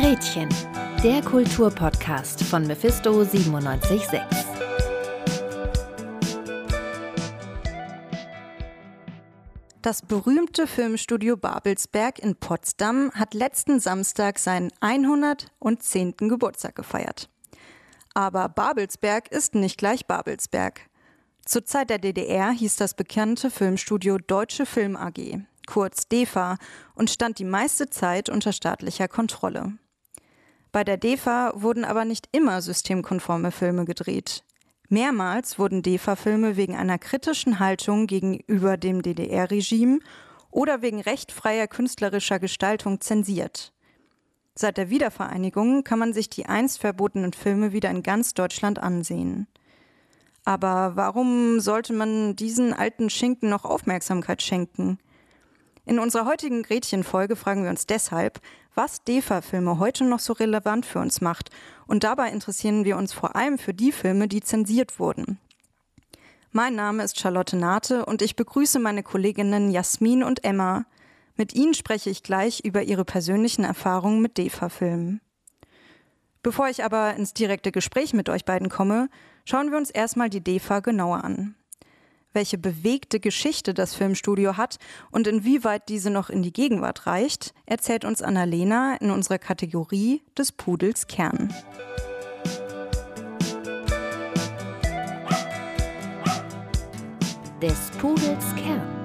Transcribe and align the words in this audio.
Gretchen, 0.00 0.48
der 1.04 1.20
Kulturpodcast 1.20 2.42
von 2.44 2.66
Mephisto 2.66 3.10
976. 3.12 4.18
Das 9.82 10.00
berühmte 10.00 10.66
Filmstudio 10.66 11.36
Babelsberg 11.36 12.18
in 12.18 12.34
Potsdam 12.34 13.10
hat 13.12 13.34
letzten 13.34 13.78
Samstag 13.78 14.38
seinen 14.38 14.70
110. 14.80 16.16
Geburtstag 16.16 16.76
gefeiert. 16.76 17.28
Aber 18.14 18.48
Babelsberg 18.48 19.30
ist 19.30 19.54
nicht 19.54 19.76
gleich 19.76 20.06
Babelsberg. 20.06 20.80
Zur 21.44 21.66
Zeit 21.66 21.90
der 21.90 21.98
DDR 21.98 22.52
hieß 22.52 22.76
das 22.76 22.94
bekannte 22.94 23.50
Filmstudio 23.50 24.16
Deutsche 24.16 24.64
Film 24.64 24.96
AG, 24.96 25.40
kurz 25.66 26.08
DEFA, 26.08 26.56
und 26.94 27.10
stand 27.10 27.38
die 27.38 27.44
meiste 27.44 27.90
Zeit 27.90 28.30
unter 28.30 28.54
staatlicher 28.54 29.06
Kontrolle. 29.06 29.74
Bei 30.72 30.84
der 30.84 30.96
DEFA 30.96 31.52
wurden 31.54 31.84
aber 31.84 32.04
nicht 32.04 32.28
immer 32.32 32.62
systemkonforme 32.62 33.50
Filme 33.50 33.84
gedreht. 33.84 34.44
Mehrmals 34.88 35.58
wurden 35.58 35.82
DEFA-Filme 35.82 36.56
wegen 36.56 36.76
einer 36.76 36.98
kritischen 36.98 37.58
Haltung 37.58 38.06
gegenüber 38.06 38.76
dem 38.76 39.02
DDR-Regime 39.02 40.00
oder 40.50 40.82
wegen 40.82 41.00
rechtfreier 41.00 41.66
künstlerischer 41.68 42.38
Gestaltung 42.38 43.00
zensiert. 43.00 43.72
Seit 44.54 44.76
der 44.76 44.90
Wiedervereinigung 44.90 45.84
kann 45.84 45.98
man 45.98 46.12
sich 46.12 46.28
die 46.28 46.46
einst 46.46 46.80
verbotenen 46.80 47.32
Filme 47.32 47.72
wieder 47.72 47.90
in 47.90 48.02
ganz 48.02 48.34
Deutschland 48.34 48.78
ansehen. 48.78 49.46
Aber 50.44 50.96
warum 50.96 51.60
sollte 51.60 51.92
man 51.92 52.34
diesen 52.34 52.72
alten 52.72 53.10
Schinken 53.10 53.48
noch 53.48 53.64
Aufmerksamkeit 53.64 54.42
schenken? 54.42 54.98
In 55.86 55.98
unserer 55.98 56.26
heutigen 56.26 56.62
Gretchen-Folge 56.62 57.36
fragen 57.36 57.62
wir 57.62 57.70
uns 57.70 57.86
deshalb, 57.86 58.40
was 58.74 59.02
DEFA-Filme 59.04 59.78
heute 59.78 60.04
noch 60.04 60.20
so 60.20 60.34
relevant 60.34 60.86
für 60.86 60.98
uns 60.98 61.20
macht. 61.20 61.50
Und 61.86 62.04
dabei 62.04 62.30
interessieren 62.30 62.84
wir 62.84 62.96
uns 62.96 63.12
vor 63.12 63.34
allem 63.34 63.58
für 63.58 63.74
die 63.74 63.92
Filme, 63.92 64.28
die 64.28 64.42
zensiert 64.42 64.98
wurden. 64.98 65.38
Mein 66.52 66.74
Name 66.74 67.02
ist 67.02 67.18
Charlotte 67.18 67.56
Nate 67.56 68.04
und 68.04 68.22
ich 68.22 68.36
begrüße 68.36 68.78
meine 68.78 69.02
Kolleginnen 69.02 69.70
Jasmin 69.70 70.22
und 70.22 70.44
Emma. 70.44 70.84
Mit 71.36 71.54
ihnen 71.54 71.74
spreche 71.74 72.10
ich 72.10 72.22
gleich 72.22 72.60
über 72.60 72.82
ihre 72.82 73.04
persönlichen 73.04 73.64
Erfahrungen 73.64 74.20
mit 74.20 74.36
DEFA-Filmen. 74.36 75.20
Bevor 76.42 76.68
ich 76.68 76.84
aber 76.84 77.14
ins 77.14 77.34
direkte 77.34 77.72
Gespräch 77.72 78.12
mit 78.12 78.28
euch 78.28 78.44
beiden 78.44 78.68
komme, 78.68 79.08
schauen 79.44 79.70
wir 79.70 79.78
uns 79.78 79.90
erstmal 79.90 80.28
die 80.28 80.42
DEFA 80.42 80.80
genauer 80.80 81.24
an 81.24 81.54
welche 82.32 82.58
bewegte 82.58 83.20
Geschichte 83.20 83.74
das 83.74 83.94
Filmstudio 83.94 84.56
hat 84.56 84.76
und 85.10 85.26
inwieweit 85.26 85.88
diese 85.88 86.10
noch 86.10 86.30
in 86.30 86.42
die 86.42 86.52
Gegenwart 86.52 87.06
reicht, 87.06 87.54
erzählt 87.66 88.04
uns 88.04 88.22
Annalena 88.22 88.96
in 89.00 89.10
unserer 89.10 89.38
Kategorie 89.38 90.22
des 90.36 90.52
Pudels 90.52 91.06
Kern. 91.06 91.52
Des 97.60 97.90
Pudels 97.98 98.54
Kern. 98.56 98.99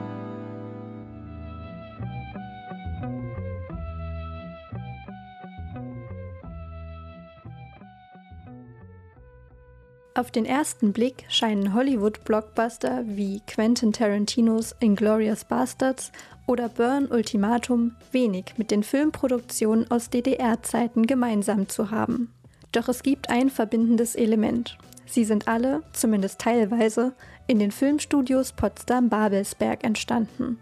Auf 10.17 10.31
den 10.31 10.45
ersten 10.45 10.94
Blick 10.94 11.25
scheinen 11.27 11.73
Hollywood-Blockbuster 11.73 13.03
wie 13.05 13.41
Quentin 13.47 13.91
Tarantinos 13.91 14.73
Inglourious 14.80 15.44
Bastards 15.44 16.13
oder 16.47 16.69
Burn 16.69 17.08
Ultimatum 17.08 17.97
wenig 18.13 18.53
mit 18.55 18.71
den 18.71 18.83
Filmproduktionen 18.83 19.91
aus 19.91 20.09
DDR-Zeiten 20.09 21.05
gemeinsam 21.05 21.67
zu 21.67 21.91
haben. 21.91 22.31
Doch 22.71 22.88
es 22.88 23.03
gibt 23.03 23.30
ein 23.30 23.49
verbindendes 23.49 24.15
Element. 24.15 24.77
Sie 25.05 25.26
sind 25.26 25.49
alle, 25.49 25.83
zumindest 25.92 26.39
teilweise, 26.39 27.11
in 27.45 27.59
den 27.59 27.71
Filmstudios 27.71 28.53
Potsdam-Babelsberg 28.53 29.83
entstanden. 29.83 30.59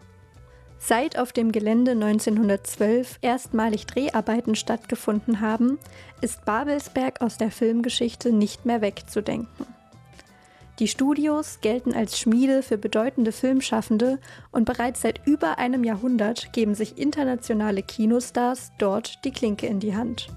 Seit 0.85 1.17
auf 1.17 1.31
dem 1.31 1.53
Gelände 1.53 1.91
1912 1.91 3.19
erstmalig 3.21 3.85
Dreharbeiten 3.85 4.53
stattgefunden 4.53 5.39
haben, 5.39 5.79
ist 6.19 6.43
Babelsberg 6.43 7.21
aus 7.21 7.37
der 7.37 7.51
Filmgeschichte 7.51 8.33
nicht 8.33 8.65
mehr 8.65 8.81
wegzudenken. 8.81 9.65
Die 10.79 10.89
Studios 10.89 11.59
gelten 11.61 11.93
als 11.93 12.19
Schmiede 12.19 12.63
für 12.63 12.77
bedeutende 12.77 13.31
Filmschaffende 13.31 14.19
und 14.51 14.65
bereits 14.65 15.01
seit 15.01 15.25
über 15.25 15.57
einem 15.57 15.85
Jahrhundert 15.85 16.51
geben 16.51 16.75
sich 16.75 16.97
internationale 16.97 17.81
Kinostars 17.81 18.73
dort 18.77 19.23
die 19.23 19.31
Klinke 19.31 19.67
in 19.67 19.79
die 19.79 19.95
Hand. 19.95 20.27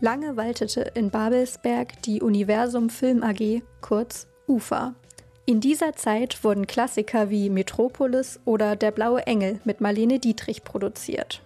Lange 0.00 0.38
waltete 0.38 0.80
in 0.94 1.10
Babelsberg 1.10 2.00
die 2.02 2.22
Universum 2.22 2.88
Film 2.88 3.22
AG, 3.22 3.60
kurz 3.82 4.26
UFA. 4.46 4.94
In 5.48 5.60
dieser 5.60 5.94
Zeit 5.94 6.42
wurden 6.42 6.66
Klassiker 6.66 7.30
wie 7.30 7.50
Metropolis 7.50 8.40
oder 8.44 8.74
Der 8.74 8.90
blaue 8.90 9.28
Engel 9.28 9.60
mit 9.64 9.80
Marlene 9.80 10.18
Dietrich 10.18 10.64
produziert. 10.64 11.40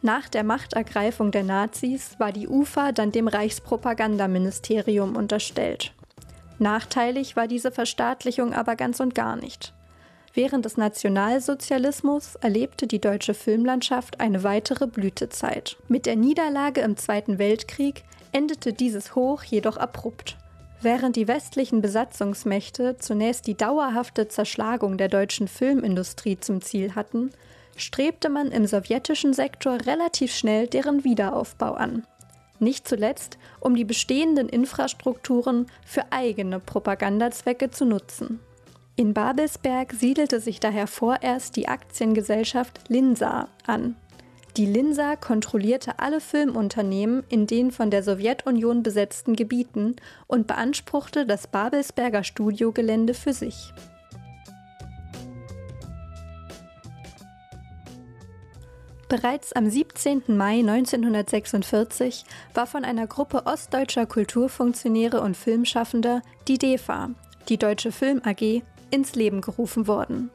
Nach 0.00 0.30
der 0.30 0.42
Machtergreifung 0.42 1.30
der 1.30 1.42
Nazis 1.42 2.18
war 2.18 2.32
die 2.32 2.48
UFA 2.48 2.92
dann 2.92 3.12
dem 3.12 3.28
Reichspropagandaministerium 3.28 5.16
unterstellt. 5.16 5.92
Nachteilig 6.58 7.36
war 7.36 7.46
diese 7.46 7.70
Verstaatlichung 7.70 8.54
aber 8.54 8.74
ganz 8.74 9.00
und 9.00 9.14
gar 9.14 9.36
nicht. 9.36 9.74
Während 10.32 10.64
des 10.64 10.78
Nationalsozialismus 10.78 12.36
erlebte 12.36 12.86
die 12.86 13.02
deutsche 13.02 13.34
Filmlandschaft 13.34 14.18
eine 14.20 14.44
weitere 14.44 14.86
Blütezeit. 14.86 15.76
Mit 15.88 16.06
der 16.06 16.16
Niederlage 16.16 16.80
im 16.80 16.96
Zweiten 16.96 17.38
Weltkrieg 17.38 18.02
endete 18.32 18.72
dieses 18.72 19.14
Hoch 19.14 19.42
jedoch 19.42 19.76
abrupt. 19.76 20.38
Während 20.82 21.16
die 21.16 21.28
westlichen 21.28 21.82
Besatzungsmächte 21.82 22.96
zunächst 22.98 23.46
die 23.46 23.56
dauerhafte 23.56 24.28
Zerschlagung 24.28 24.96
der 24.96 25.08
deutschen 25.08 25.46
Filmindustrie 25.46 26.38
zum 26.40 26.62
Ziel 26.62 26.94
hatten, 26.94 27.30
strebte 27.76 28.30
man 28.30 28.50
im 28.50 28.66
sowjetischen 28.66 29.34
Sektor 29.34 29.78
relativ 29.86 30.34
schnell 30.34 30.66
deren 30.66 31.04
Wiederaufbau 31.04 31.74
an. 31.74 32.06
Nicht 32.60 32.88
zuletzt, 32.88 33.38
um 33.58 33.74
die 33.74 33.84
bestehenden 33.84 34.48
Infrastrukturen 34.48 35.66
für 35.84 36.12
eigene 36.12 36.60
Propagandazwecke 36.60 37.70
zu 37.70 37.84
nutzen. 37.84 38.40
In 38.96 39.14
Babelsberg 39.14 39.92
siedelte 39.92 40.40
sich 40.40 40.60
daher 40.60 40.86
vorerst 40.86 41.56
die 41.56 41.68
Aktiengesellschaft 41.68 42.88
Linsa 42.88 43.48
an, 43.66 43.96
die 44.56 44.66
Linsa 44.66 45.16
kontrollierte 45.16 45.98
alle 45.98 46.20
Filmunternehmen 46.20 47.22
in 47.28 47.46
den 47.46 47.70
von 47.70 47.90
der 47.90 48.02
Sowjetunion 48.02 48.82
besetzten 48.82 49.36
Gebieten 49.36 49.96
und 50.26 50.46
beanspruchte 50.46 51.26
das 51.26 51.46
Babelsberger 51.46 52.24
Studiogelände 52.24 53.14
für 53.14 53.32
sich. 53.32 53.72
Bereits 59.08 59.52
am 59.52 59.68
17. 59.68 60.22
Mai 60.28 60.60
1946 60.60 62.24
war 62.54 62.68
von 62.68 62.84
einer 62.84 63.08
Gruppe 63.08 63.44
ostdeutscher 63.44 64.06
Kulturfunktionäre 64.06 65.20
und 65.20 65.36
Filmschaffender 65.36 66.22
die 66.46 66.58
DEFA, 66.58 67.10
die 67.48 67.58
Deutsche 67.58 67.90
Film 67.90 68.22
AG, 68.24 68.62
ins 68.92 69.16
Leben 69.16 69.40
gerufen 69.40 69.88
worden. 69.88 70.30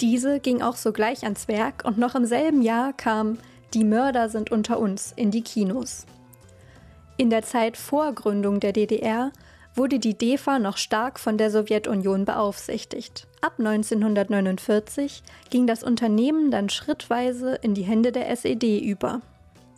Diese 0.00 0.38
ging 0.38 0.62
auch 0.62 0.76
sogleich 0.76 1.24
ans 1.24 1.48
Werk 1.48 1.84
und 1.84 1.98
noch 1.98 2.14
im 2.14 2.24
selben 2.24 2.62
Jahr 2.62 2.92
kam 2.92 3.38
die 3.74 3.84
Mörder 3.84 4.28
sind 4.28 4.50
unter 4.50 4.78
uns 4.78 5.12
in 5.16 5.30
die 5.30 5.42
Kinos. 5.42 6.06
In 7.16 7.30
der 7.30 7.42
Zeit 7.42 7.76
vor 7.76 8.12
Gründung 8.12 8.60
der 8.60 8.72
DDR 8.72 9.32
wurde 9.74 9.98
die 9.98 10.14
DEFA 10.14 10.58
noch 10.58 10.76
stark 10.76 11.18
von 11.18 11.38
der 11.38 11.50
Sowjetunion 11.50 12.24
beaufsichtigt. 12.24 13.26
Ab 13.40 13.54
1949 13.58 15.22
ging 15.50 15.66
das 15.66 15.82
Unternehmen 15.82 16.50
dann 16.50 16.68
schrittweise 16.68 17.54
in 17.62 17.74
die 17.74 17.82
Hände 17.82 18.12
der 18.12 18.28
SED 18.30 18.80
über. 18.80 19.20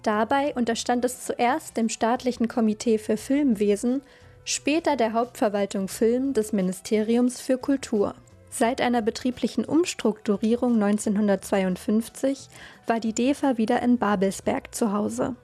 Dabei 0.03 0.55
unterstand 0.55 1.05
es 1.05 1.25
zuerst 1.25 1.77
dem 1.77 1.89
staatlichen 1.89 2.49
Komitee 2.49 2.99
für 2.99 3.17
Filmwesen, 3.17 4.03
später 4.45 4.97
der 4.97 5.13
Hauptverwaltung 5.13 5.89
Film 5.89 6.35
des 6.35 6.53
Ministeriums 6.53 7.41
für 7.41 7.57
Kultur. 7.57 8.15
Seit 8.57 8.81
einer 8.81 9.03
betrieblichen 9.03 9.65
Umstrukturierung 9.65 10.81
1952 10.81 12.47
war 12.87 13.01
die 13.01 13.13
DEFA 13.13 13.59
wieder 13.59 13.83
in 13.83 13.99
Babelsberg 13.99 14.73
zu 14.73 14.93
Hause. 14.93 15.35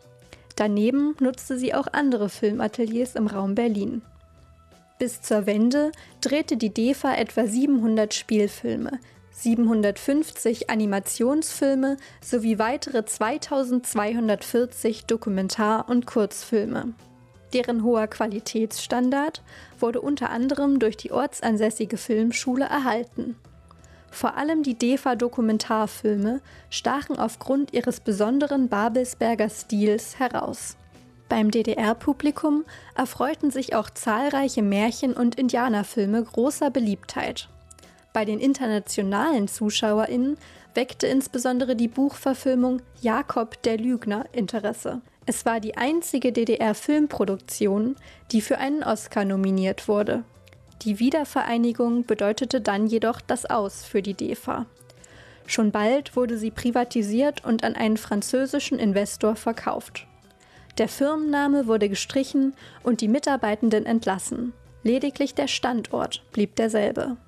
Daneben 0.55 1.17
nutzte 1.19 1.59
sie 1.59 1.75
auch 1.75 1.89
andere 1.91 2.29
Filmateliers 2.29 3.17
im 3.17 3.27
Raum 3.27 3.57
Berlin. 3.57 4.03
Bis 5.01 5.23
zur 5.23 5.47
Wende 5.47 5.91
drehte 6.21 6.57
die 6.57 6.73
DEFA 6.73 7.17
etwa 7.17 7.49
700 7.49 8.15
Spielfilme, 8.15 9.01
750 9.33 10.71
Animationsfilme 10.71 11.97
sowie 12.23 12.61
weitere 12.61 13.05
2240 13.05 15.07
Dokumentar- 15.07 15.89
und 15.89 16.07
Kurzfilme. 16.07 16.95
Deren 17.53 17.83
hoher 17.83 18.07
Qualitätsstandard 18.07 19.43
wurde 19.79 20.01
unter 20.01 20.31
anderem 20.31 20.79
durch 20.79 20.97
die 20.97 21.13
ortsansässige 21.13 21.97
Filmschule 21.97 22.65
erhalten. 22.65 23.37
Vor 24.11 24.37
allem 24.37 24.63
die 24.63 24.75
DEFA-Dokumentarfilme 24.75 26.41
stachen 26.69 27.19
aufgrund 27.19 27.73
ihres 27.73 28.01
besonderen 28.01 28.69
Babelsberger 28.69 29.49
Stils 29.49 30.19
heraus. 30.19 30.77
Beim 31.29 31.53
DDR-Publikum 31.53 32.65
erfreuten 32.97 33.53
sich 33.53 33.77
auch 33.77 33.89
zahlreiche 33.89 34.63
Märchen- 34.63 35.15
und 35.15 35.37
Indianerfilme 35.37 36.25
großer 36.25 36.71
Beliebtheit. 36.71 37.49
Bei 38.13 38.25
den 38.25 38.41
internationalen 38.41 39.47
ZuschauerInnen 39.47 40.37
weckte 40.75 41.07
insbesondere 41.07 41.77
die 41.77 41.87
Buchverfilmung 41.87 42.83
Jakob 43.01 43.63
der 43.63 43.79
Lügner 43.79 44.25
Interesse. 44.33 45.03
Es 45.31 45.47
war 45.47 45.61
die 45.61 45.77
einzige 45.77 46.33
DDR-Filmproduktion, 46.33 47.95
die 48.33 48.41
für 48.41 48.59
einen 48.59 48.83
Oscar 48.83 49.25
nominiert 49.25 49.87
wurde. 49.87 50.25
Die 50.83 50.99
Wiedervereinigung 50.99 52.05
bedeutete 52.05 52.61
dann 52.61 52.89
jedoch 52.89 53.21
das 53.21 53.47
Aus 53.47 53.85
für 53.85 54.03
die 54.03 54.15
DEFA. 54.15 54.67
Schon 55.47 55.71
bald 55.71 56.17
wurde 56.17 56.37
sie 56.37 56.51
privatisiert 56.51 57.45
und 57.45 57.63
an 57.63 57.77
einen 57.77 57.97
französischen 57.97 58.81
Investor 58.81 59.37
verkauft. 59.37 60.09
Der 60.79 60.89
Firmenname 60.89 61.69
wurde 61.69 61.89
gestrichen 61.89 62.57
und 62.83 63.01
die 63.01 63.07
Mitarbeitenden 63.07 63.87
entlassen. 63.87 64.53
Lediglich 64.83 65.37
der 65.37 65.47
Standort 65.47 66.25
blieb 66.33 66.57
derselbe. 66.57 67.19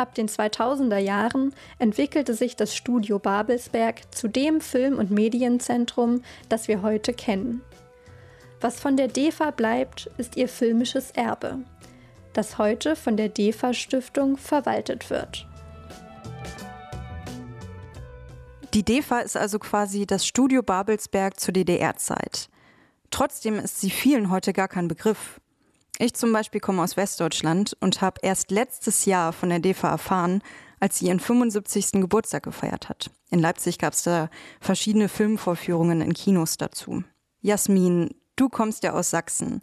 Ab 0.00 0.14
den 0.14 0.30
2000er 0.30 0.96
Jahren 0.96 1.52
entwickelte 1.78 2.32
sich 2.32 2.56
das 2.56 2.74
Studio 2.74 3.18
Babelsberg 3.18 4.14
zu 4.14 4.28
dem 4.28 4.62
Film- 4.62 4.96
und 4.96 5.10
Medienzentrum, 5.10 6.22
das 6.48 6.68
wir 6.68 6.80
heute 6.80 7.12
kennen. 7.12 7.60
Was 8.62 8.80
von 8.80 8.96
der 8.96 9.08
DEFA 9.08 9.50
bleibt, 9.50 10.10
ist 10.16 10.38
ihr 10.38 10.48
filmisches 10.48 11.10
Erbe, 11.10 11.58
das 12.32 12.56
heute 12.56 12.96
von 12.96 13.18
der 13.18 13.28
DEFA 13.28 13.74
Stiftung 13.74 14.38
verwaltet 14.38 15.10
wird. 15.10 15.46
Die 18.72 18.86
DEFA 18.86 19.18
ist 19.18 19.36
also 19.36 19.58
quasi 19.58 20.06
das 20.06 20.26
Studio 20.26 20.62
Babelsberg 20.62 21.38
zur 21.38 21.52
DDR-Zeit. 21.52 22.48
Trotzdem 23.10 23.58
ist 23.58 23.82
sie 23.82 23.90
vielen 23.90 24.30
heute 24.30 24.54
gar 24.54 24.68
kein 24.68 24.88
Begriff. 24.88 25.42
Ich 26.02 26.14
zum 26.14 26.32
Beispiel 26.32 26.62
komme 26.62 26.82
aus 26.82 26.96
Westdeutschland 26.96 27.76
und 27.78 28.00
habe 28.00 28.20
erst 28.22 28.50
letztes 28.50 29.04
Jahr 29.04 29.34
von 29.34 29.50
der 29.50 29.58
DEFA 29.58 29.90
erfahren, 29.90 30.42
als 30.80 30.96
sie 30.98 31.08
ihren 31.08 31.20
75. 31.20 32.00
Geburtstag 32.00 32.42
gefeiert 32.42 32.88
hat. 32.88 33.10
In 33.28 33.38
Leipzig 33.38 33.76
gab 33.76 33.92
es 33.92 34.02
da 34.02 34.30
verschiedene 34.62 35.10
Filmvorführungen 35.10 36.00
in 36.00 36.14
Kinos 36.14 36.56
dazu. 36.56 37.04
Jasmin, 37.42 38.14
du 38.34 38.48
kommst 38.48 38.82
ja 38.82 38.94
aus 38.94 39.10
Sachsen. 39.10 39.60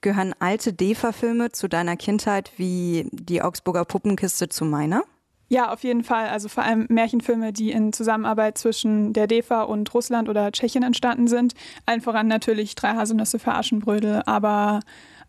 Gehören 0.00 0.34
alte 0.38 0.72
DEFA-Filme 0.72 1.52
zu 1.52 1.68
deiner 1.68 1.98
Kindheit 1.98 2.52
wie 2.56 3.06
die 3.12 3.42
Augsburger 3.42 3.84
Puppenkiste 3.84 4.48
zu 4.48 4.64
meiner? 4.64 5.04
Ja, 5.48 5.70
auf 5.70 5.84
jeden 5.84 6.02
Fall. 6.02 6.28
Also 6.28 6.48
vor 6.48 6.64
allem 6.64 6.86
Märchenfilme, 6.88 7.52
die 7.52 7.70
in 7.70 7.92
Zusammenarbeit 7.92 8.56
zwischen 8.56 9.12
der 9.12 9.26
DEFA 9.26 9.64
und 9.64 9.92
Russland 9.92 10.30
oder 10.30 10.50
Tschechien 10.50 10.82
entstanden 10.82 11.28
sind. 11.28 11.52
Allen 11.84 12.00
voran 12.00 12.26
natürlich 12.26 12.74
Drei 12.74 12.94
Haselnüsse 12.94 13.38
für 13.38 13.52
Aschenbrödel, 13.52 14.22
aber 14.24 14.80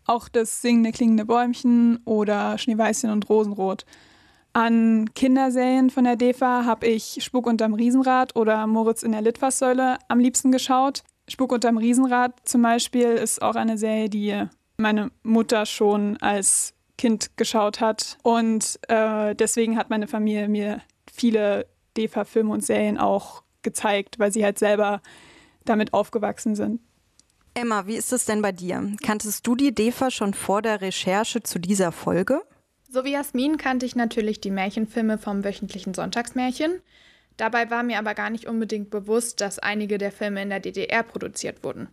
auch 0.06 0.28
das 0.28 0.62
singende, 0.62 0.92
klingende 0.92 1.24
Bäumchen 1.24 2.00
oder 2.04 2.58
Schneeweißchen 2.58 3.10
und 3.10 3.28
Rosenrot. 3.28 3.84
An 4.52 5.12
Kinderserien 5.14 5.90
von 5.90 6.04
der 6.04 6.16
DEFA 6.16 6.64
habe 6.64 6.86
ich 6.86 7.18
Spuk 7.22 7.46
unterm 7.46 7.74
Riesenrad 7.74 8.36
oder 8.36 8.66
Moritz 8.66 9.02
in 9.02 9.12
der 9.12 9.20
Litfaßsäule 9.20 9.98
am 10.08 10.18
liebsten 10.18 10.50
geschaut. 10.50 11.02
Spuk 11.28 11.52
unterm 11.52 11.76
Riesenrad 11.76 12.48
zum 12.48 12.62
Beispiel 12.62 13.08
ist 13.08 13.42
auch 13.42 13.54
eine 13.54 13.76
Serie, 13.76 14.08
die 14.08 14.44
meine 14.78 15.10
Mutter 15.22 15.66
schon 15.66 16.16
als 16.18 16.72
Kind 16.96 17.36
geschaut 17.36 17.80
hat. 17.80 18.16
Und 18.22 18.78
äh, 18.88 19.34
deswegen 19.34 19.76
hat 19.76 19.90
meine 19.90 20.06
Familie 20.06 20.48
mir 20.48 20.80
viele 21.12 21.66
DEFA-Filme 21.96 22.52
und 22.52 22.64
Serien 22.64 22.98
auch 22.98 23.42
gezeigt, 23.62 24.18
weil 24.18 24.32
sie 24.32 24.44
halt 24.44 24.58
selber 24.58 25.02
damit 25.64 25.92
aufgewachsen 25.92 26.54
sind. 26.54 26.80
Emma, 27.56 27.86
wie 27.86 27.96
ist 27.96 28.12
es 28.12 28.26
denn 28.26 28.42
bei 28.42 28.52
dir? 28.52 28.86
Kanntest 29.02 29.46
du 29.46 29.56
die 29.56 29.74
DEFA 29.74 30.10
schon 30.10 30.34
vor 30.34 30.60
der 30.60 30.82
Recherche 30.82 31.42
zu 31.42 31.58
dieser 31.58 31.90
Folge? 31.90 32.42
So 32.90 33.02
wie 33.02 33.12
Jasmin 33.12 33.56
kannte 33.56 33.86
ich 33.86 33.96
natürlich 33.96 34.42
die 34.42 34.50
Märchenfilme 34.50 35.16
vom 35.16 35.42
wöchentlichen 35.42 35.94
Sonntagsmärchen. 35.94 36.82
Dabei 37.38 37.70
war 37.70 37.82
mir 37.82 37.98
aber 37.98 38.12
gar 38.12 38.28
nicht 38.28 38.46
unbedingt 38.46 38.90
bewusst, 38.90 39.40
dass 39.40 39.58
einige 39.58 39.96
der 39.96 40.12
Filme 40.12 40.42
in 40.42 40.50
der 40.50 40.60
DDR 40.60 41.02
produziert 41.02 41.64
wurden. 41.64 41.88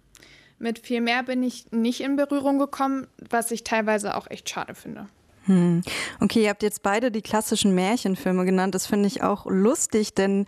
Mit 0.60 0.80
viel 0.80 1.00
mehr 1.00 1.24
bin 1.24 1.42
ich 1.44 1.72
nicht 1.72 2.02
in 2.02 2.18
Berührung 2.18 2.60
gekommen, 2.60 3.08
was 3.30 3.50
ich 3.52 3.64
teilweise 3.64 4.18
auch 4.18 4.30
echt 4.30 4.50
schade 4.50 4.76
finde. 4.76 5.08
Hm. 5.46 5.82
Okay, 6.20 6.44
ihr 6.44 6.50
habt 6.50 6.64
jetzt 6.64 6.84
beide 6.84 7.10
die 7.10 7.22
klassischen 7.22 7.74
Märchenfilme 7.74 8.44
genannt. 8.44 8.76
Das 8.76 8.86
finde 8.86 9.08
ich 9.08 9.24
auch 9.24 9.46
lustig, 9.46 10.14
denn 10.14 10.46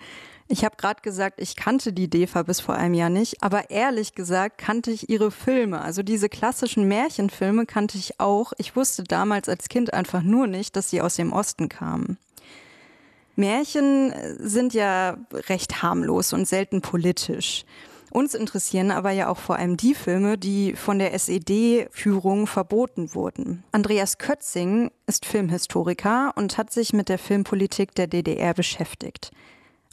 ich 0.48 0.64
habe 0.64 0.76
gerade 0.78 1.02
gesagt, 1.02 1.42
ich 1.42 1.56
kannte 1.56 1.92
die 1.92 2.10
DEFA 2.10 2.44
bis 2.44 2.60
vor 2.60 2.76
einem 2.76 2.94
Jahr 2.94 3.10
nicht, 3.10 3.42
aber 3.42 3.72
ehrlich 3.72 4.14
gesagt 4.14 4.60
kannte 4.60 4.92
ich 4.92 5.10
ihre 5.10 5.32
Filme. 5.32 5.82
Also 5.82 6.04
diese 6.04 6.30
klassischen 6.30 6.88
Märchenfilme 6.88 7.66
kannte 7.66 7.98
ich 7.98 8.20
auch. 8.20 8.54
Ich 8.58 8.76
wusste 8.76 9.04
damals 9.04 9.50
als 9.50 9.70
Kind 9.70 9.94
einfach 9.94 10.22
nur 10.22 10.46
nicht, 10.46 10.76
dass 10.76 10.90
sie 10.90 11.02
aus 11.02 11.16
dem 11.16 11.34
Osten 11.34 11.68
kamen. 11.68 12.18
Märchen 13.36 14.14
sind 14.38 14.74
ja 14.74 15.18
recht 15.50 15.82
harmlos 15.82 16.32
und 16.32 16.48
selten 16.48 16.82
politisch. 16.82 17.66
Uns 18.12 18.34
interessieren 18.34 18.92
aber 18.92 19.12
ja 19.12 19.28
auch 19.28 19.40
vor 19.40 19.58
allem 19.58 19.76
die 19.76 19.94
Filme, 19.94 20.38
die 20.38 20.74
von 20.74 21.00
der 21.00 21.14
SED-Führung 21.14 22.48
verboten 22.48 23.14
wurden. 23.14 23.66
Andreas 23.74 24.20
Kötzing 24.20 24.90
ist 25.06 25.26
Filmhistoriker 25.26 26.32
und 26.38 26.58
hat 26.58 26.72
sich 26.72 26.94
mit 26.94 27.10
der 27.10 27.20
Filmpolitik 27.20 27.94
der 27.94 28.08
DDR 28.08 28.54
beschäftigt. 28.54 29.32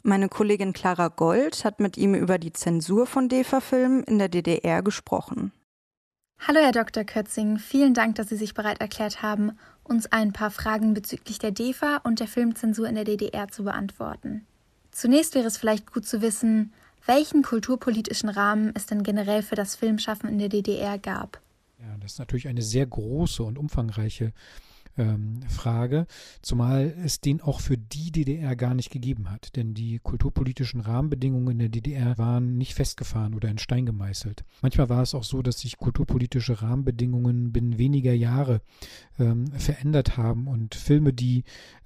Meine 0.05 0.27
Kollegin 0.27 0.73
Clara 0.73 1.07
Gold 1.07 1.63
hat 1.63 1.79
mit 1.79 1.97
ihm 1.97 2.13
über 2.13 2.37
die 2.37 2.51
Zensur 2.51 3.07
von 3.07 3.29
DEFA-Filmen 3.29 4.03
in 4.03 4.19
der 4.19 4.27
DDR 4.27 4.83
gesprochen. 4.83 5.53
Hallo, 6.45 6.59
Herr 6.59 6.73
Dr. 6.73 7.05
Kötzing. 7.05 7.57
Vielen 7.57 7.93
Dank, 7.93 8.15
dass 8.15 8.27
Sie 8.27 8.35
sich 8.35 8.53
bereit 8.53 8.81
erklärt 8.81 9.21
haben, 9.21 9.53
uns 9.81 10.11
ein 10.11 10.33
paar 10.33 10.51
Fragen 10.51 10.93
bezüglich 10.93 11.39
der 11.39 11.51
DEFA 11.51 12.01
und 12.03 12.19
der 12.19 12.27
Filmzensur 12.27 12.85
in 12.85 12.95
der 12.95 13.05
DDR 13.05 13.47
zu 13.47 13.63
beantworten. 13.63 14.45
Zunächst 14.91 15.35
wäre 15.35 15.47
es 15.47 15.55
vielleicht 15.55 15.93
gut 15.93 16.05
zu 16.05 16.21
wissen, 16.21 16.73
welchen 17.05 17.41
kulturpolitischen 17.41 18.27
Rahmen 18.27 18.73
es 18.75 18.85
denn 18.85 19.03
generell 19.03 19.41
für 19.41 19.55
das 19.55 19.77
Filmschaffen 19.77 20.27
in 20.27 20.37
der 20.37 20.49
DDR 20.49 20.99
gab. 20.99 21.39
Ja, 21.79 21.95
das 22.01 22.13
ist 22.13 22.19
natürlich 22.19 22.49
eine 22.49 22.61
sehr 22.61 22.85
große 22.85 23.41
und 23.41 23.57
umfangreiche 23.57 24.33
ähm, 24.97 25.41
Frage, 25.47 26.05
zumal 26.41 26.93
es 27.03 27.19
den 27.21 27.41
auch 27.41 27.59
für 27.59 27.77
die 27.77 28.11
DDR 28.11 28.55
gar 28.55 28.73
nicht 28.73 28.91
gegeben 28.91 29.29
hat. 29.31 29.55
Denn 29.55 29.73
die 29.73 29.99
kulturpolitischen 30.01 30.81
Rahmenbedingungen 30.81 31.51
in 31.51 31.59
der 31.59 31.69
DDR 31.69 32.17
waren 32.17 32.57
nicht 32.57 32.73
festgefahren 32.73 33.33
oder 33.33 33.49
in 33.49 33.57
Stein 33.57 33.85
gemeißelt. 33.85 34.43
Manchmal 34.61 34.89
war 34.89 35.01
es 35.01 35.15
auch 35.15 35.23
so, 35.23 35.41
dass 35.41 35.59
sich 35.59 35.77
kulturpolitische 35.77 36.61
Rahmenbedingungen 36.61 37.51
binnen 37.51 37.77
weniger 37.77 38.13
Jahre 38.13 38.61
ähm, 39.19 39.47
verändert 39.47 40.17
haben 40.17 40.47
und 40.47 40.75
Filme, 40.75 41.13
die 41.13 41.43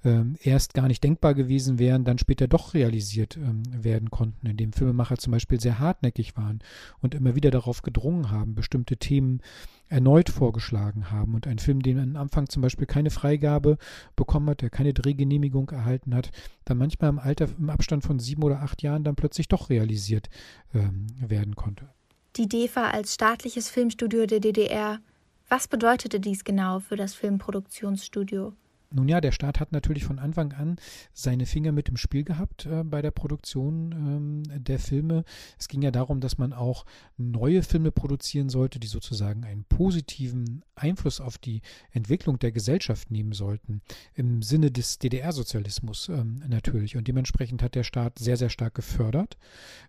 ähm, 0.08 0.36
erst 0.42 0.74
gar 0.74 0.88
nicht 0.88 1.04
denkbar 1.04 1.34
gewesen 1.34 1.78
wären, 1.78 2.04
dann 2.04 2.18
später 2.18 2.48
doch 2.48 2.74
realisiert 2.74 3.36
ähm, 3.36 3.62
werden 3.70 4.10
konnten, 4.10 4.46
indem 4.46 4.72
Filmemacher 4.72 5.18
zum 5.18 5.32
Beispiel 5.32 5.60
sehr 5.60 5.78
hartnäckig 5.78 6.36
waren 6.36 6.60
und 7.00 7.14
immer 7.14 7.34
wieder 7.34 7.50
darauf 7.50 7.82
gedrungen 7.82 8.30
haben, 8.30 8.54
bestimmte 8.54 8.96
Themen 8.96 9.42
erneut 9.88 10.30
vorgeschlagen 10.30 11.10
haben. 11.10 11.34
Und 11.34 11.46
ein 11.46 11.58
Film, 11.58 11.82
den 11.82 11.98
am 11.98 12.16
Anfang 12.16 12.48
zum 12.48 12.62
Beispiel 12.62 12.86
keine 12.86 13.10
Freigabe 13.10 13.78
bekommen 14.16 14.50
hat, 14.50 14.62
der 14.62 14.70
keine 14.70 14.94
Drehgenehmigung 14.94 15.70
erhalten 15.70 16.14
hat, 16.14 16.30
dann 16.64 16.78
manchmal 16.78 17.10
im 17.10 17.18
Alter, 17.18 17.48
im 17.58 17.70
Abstand 17.70 18.04
von 18.04 18.18
sieben 18.18 18.42
oder 18.42 18.62
acht 18.62 18.82
Jahren 18.82 19.04
dann 19.04 19.16
plötzlich 19.16 19.48
doch 19.48 19.70
realisiert 19.70 20.30
ähm, 20.74 21.06
werden 21.20 21.54
konnte. 21.54 21.88
Die 22.36 22.48
DEFA 22.48 22.90
als 22.90 23.14
staatliches 23.14 23.68
Filmstudio 23.68 24.26
der 24.26 24.40
DDR, 24.40 25.00
was 25.48 25.68
bedeutete 25.68 26.20
dies 26.20 26.44
genau 26.44 26.78
für 26.80 26.96
das 26.96 27.14
Filmproduktionsstudio? 27.14 28.54
Nun 28.90 29.08
ja, 29.08 29.20
der 29.20 29.32
Staat 29.32 29.60
hat 29.60 29.72
natürlich 29.72 30.04
von 30.04 30.18
Anfang 30.18 30.52
an 30.52 30.76
seine 31.12 31.44
Finger 31.44 31.72
mit 31.72 31.90
im 31.90 31.98
Spiel 31.98 32.24
gehabt 32.24 32.64
äh, 32.64 32.84
bei 32.84 33.02
der 33.02 33.10
Produktion 33.10 33.92
ähm, 33.92 34.64
der 34.64 34.78
Filme. 34.78 35.24
Es 35.58 35.68
ging 35.68 35.82
ja 35.82 35.90
darum, 35.90 36.20
dass 36.20 36.38
man 36.38 36.54
auch 36.54 36.86
neue 37.18 37.62
Filme 37.62 37.92
produzieren 37.92 38.48
sollte, 38.48 38.80
die 38.80 38.86
sozusagen 38.86 39.44
einen 39.44 39.64
positiven 39.64 40.64
Einfluss 40.74 41.20
auf 41.20 41.36
die 41.36 41.60
Entwicklung 41.90 42.38
der 42.38 42.50
Gesellschaft 42.50 43.10
nehmen 43.10 43.32
sollten, 43.32 43.82
im 44.14 44.40
Sinne 44.40 44.70
des 44.70 44.98
DDR-Sozialismus 44.98 46.08
ähm, 46.08 46.42
natürlich. 46.48 46.96
Und 46.96 47.08
dementsprechend 47.08 47.62
hat 47.62 47.74
der 47.74 47.84
Staat 47.84 48.18
sehr, 48.18 48.38
sehr 48.38 48.50
stark 48.50 48.74
gefördert 48.74 49.36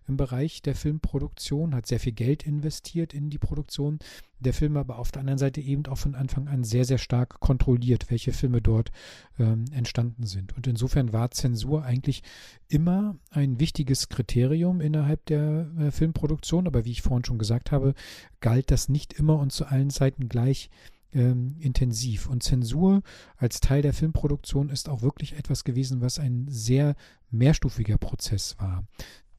im 0.08 0.18
Bereich 0.18 0.60
der 0.60 0.74
Filmproduktion, 0.74 1.74
hat 1.74 1.86
sehr 1.86 2.00
viel 2.00 2.12
Geld 2.12 2.42
investiert 2.42 3.14
in 3.14 3.30
die 3.30 3.38
Produktion 3.38 3.98
der 4.40 4.54
Film 4.54 4.76
aber 4.76 4.98
auf 4.98 5.12
der 5.12 5.20
anderen 5.20 5.38
Seite 5.38 5.60
eben 5.60 5.86
auch 5.86 5.98
von 5.98 6.14
Anfang 6.14 6.48
an 6.48 6.64
sehr, 6.64 6.84
sehr 6.84 6.98
stark 6.98 7.40
kontrolliert, 7.40 8.10
welche 8.10 8.32
Filme 8.32 8.60
dort 8.60 8.90
ähm, 9.38 9.66
entstanden 9.72 10.26
sind. 10.26 10.56
Und 10.56 10.66
insofern 10.66 11.12
war 11.12 11.30
Zensur 11.30 11.84
eigentlich 11.84 12.22
immer 12.68 13.16
ein 13.30 13.60
wichtiges 13.60 14.08
Kriterium 14.08 14.80
innerhalb 14.80 15.24
der 15.26 15.70
äh, 15.78 15.90
Filmproduktion, 15.90 16.66
aber 16.66 16.84
wie 16.84 16.92
ich 16.92 17.02
vorhin 17.02 17.24
schon 17.24 17.38
gesagt 17.38 17.70
habe, 17.70 17.94
galt 18.40 18.70
das 18.70 18.88
nicht 18.88 19.12
immer 19.12 19.38
und 19.38 19.52
zu 19.52 19.66
allen 19.66 19.90
Zeiten 19.90 20.28
gleich 20.28 20.70
ähm, 21.12 21.56
intensiv. 21.58 22.28
Und 22.28 22.42
Zensur 22.42 23.02
als 23.36 23.60
Teil 23.60 23.82
der 23.82 23.92
Filmproduktion 23.92 24.70
ist 24.70 24.88
auch 24.88 25.02
wirklich 25.02 25.36
etwas 25.36 25.64
gewesen, 25.64 26.00
was 26.00 26.18
ein 26.18 26.46
sehr 26.48 26.94
mehrstufiger 27.30 27.98
Prozess 27.98 28.56
war. 28.58 28.84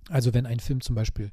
Also 0.10 0.34
wenn 0.34 0.46
ein 0.46 0.60
Film 0.60 0.81
zum 0.81 0.96
Beispiel 0.96 1.31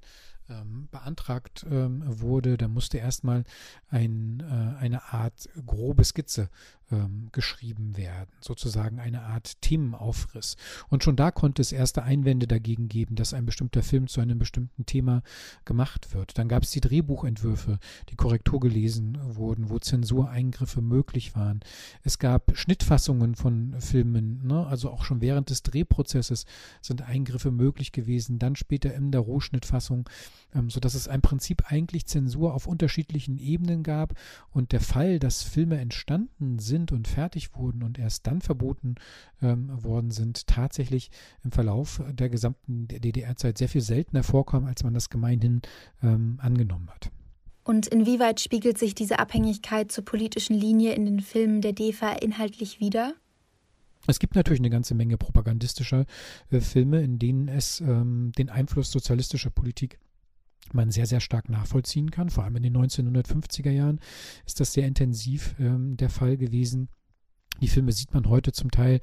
ähm, 0.48 0.88
beantragt 0.90 1.66
ähm, 1.70 2.02
wurde, 2.06 2.56
dann 2.56 2.72
musste 2.72 2.98
erstmal 2.98 3.44
ein, 3.88 4.40
äh, 4.40 4.82
eine 4.82 5.12
Art 5.12 5.48
grobe 5.66 6.04
Skizze 6.04 6.48
ähm, 6.90 7.28
geschrieben 7.32 7.96
werden, 7.96 8.30
sozusagen 8.40 8.98
eine 8.98 9.22
Art 9.22 9.60
Themenaufriss. 9.60 10.56
Und 10.88 11.04
schon 11.04 11.16
da 11.16 11.30
konnte 11.30 11.62
es 11.62 11.72
erste 11.72 12.02
Einwände 12.02 12.46
dagegen 12.46 12.88
geben, 12.88 13.14
dass 13.14 13.34
ein 13.34 13.46
bestimmter 13.46 13.82
Film 13.82 14.08
zu 14.08 14.20
einem 14.20 14.38
bestimmten 14.38 14.86
Thema 14.86 15.22
gemacht 15.64 16.14
wird. 16.14 16.38
Dann 16.38 16.48
gab 16.48 16.62
es 16.62 16.70
die 16.70 16.80
Drehbuchentwürfe, 16.80 17.78
die 18.08 18.16
Korrektur 18.16 18.60
gelesen 18.60 19.18
wurden, 19.22 19.70
wo 19.70 19.78
Zensureingriffe 19.78 20.80
möglich 20.80 21.34
waren. 21.36 21.60
Es 22.02 22.18
gab 22.18 22.56
Schnittfassungen 22.56 23.34
von 23.34 23.74
Filmen, 23.80 24.46
ne? 24.46 24.66
also 24.66 24.90
auch 24.90 25.04
schon 25.04 25.20
während 25.20 25.50
des 25.50 25.62
Drehprozesses 25.62 26.46
sind 26.80 27.02
Eingriffe 27.02 27.50
möglich 27.50 27.92
gewesen, 27.92 28.38
dann 28.38 28.56
später 28.56 28.94
in 28.94 29.12
der 29.12 29.20
Rohschnittfassung, 29.20 30.08
ähm, 30.54 30.70
sodass 30.70 30.94
es 30.94 31.06
im 31.06 31.20
Prinzip 31.20 31.70
eigentlich 31.70 32.06
Zensur 32.06 32.54
auf 32.54 32.66
unterschiedlichen 32.66 33.38
Ebenen 33.38 33.82
gab 33.82 34.14
und 34.50 34.72
der 34.72 34.80
Fall, 34.80 35.18
dass 35.18 35.42
Filme 35.42 35.78
entstanden 35.78 36.58
sind, 36.58 36.77
sind 36.78 36.92
und 36.92 37.08
fertig 37.08 37.54
wurden 37.54 37.82
und 37.82 37.98
erst 37.98 38.26
dann 38.26 38.40
verboten 38.40 38.94
ähm, 39.42 39.70
worden 39.82 40.10
sind, 40.10 40.46
tatsächlich 40.46 41.10
im 41.42 41.50
Verlauf 41.50 42.02
der 42.10 42.28
gesamten 42.28 42.86
DDR-Zeit 42.88 43.58
sehr 43.58 43.68
viel 43.68 43.80
seltener 43.80 44.22
vorkommen, 44.22 44.66
als 44.66 44.84
man 44.84 44.94
das 44.94 45.10
gemeinhin 45.10 45.62
ähm, 46.02 46.38
angenommen 46.40 46.88
hat. 46.90 47.10
Und 47.64 47.86
inwieweit 47.86 48.40
spiegelt 48.40 48.78
sich 48.78 48.94
diese 48.94 49.18
Abhängigkeit 49.18 49.92
zur 49.92 50.04
politischen 50.04 50.54
Linie 50.54 50.94
in 50.94 51.04
den 51.04 51.20
Filmen 51.20 51.60
der 51.60 51.72
DEFA 51.72 52.12
inhaltlich 52.12 52.80
wider? 52.80 53.12
Es 54.06 54.20
gibt 54.20 54.36
natürlich 54.36 54.60
eine 54.60 54.70
ganze 54.70 54.94
Menge 54.94 55.18
propagandistischer 55.18 56.06
äh, 56.50 56.60
Filme, 56.60 57.02
in 57.02 57.18
denen 57.18 57.48
es 57.48 57.80
ähm, 57.80 58.32
den 58.38 58.48
Einfluss 58.48 58.90
sozialistischer 58.90 59.50
Politik 59.50 59.98
man 60.74 60.90
sehr, 60.90 61.06
sehr 61.06 61.20
stark 61.20 61.48
nachvollziehen 61.48 62.10
kann. 62.10 62.30
Vor 62.30 62.44
allem 62.44 62.56
in 62.56 62.62
den 62.62 62.76
1950er 62.76 63.70
Jahren 63.70 64.00
ist 64.46 64.60
das 64.60 64.72
sehr 64.72 64.86
intensiv 64.86 65.54
ähm, 65.58 65.96
der 65.96 66.10
Fall 66.10 66.36
gewesen. 66.36 66.88
Die 67.60 67.68
Filme 67.68 67.92
sieht 67.92 68.14
man 68.14 68.28
heute 68.28 68.52
zum 68.52 68.70
Teil 68.70 69.00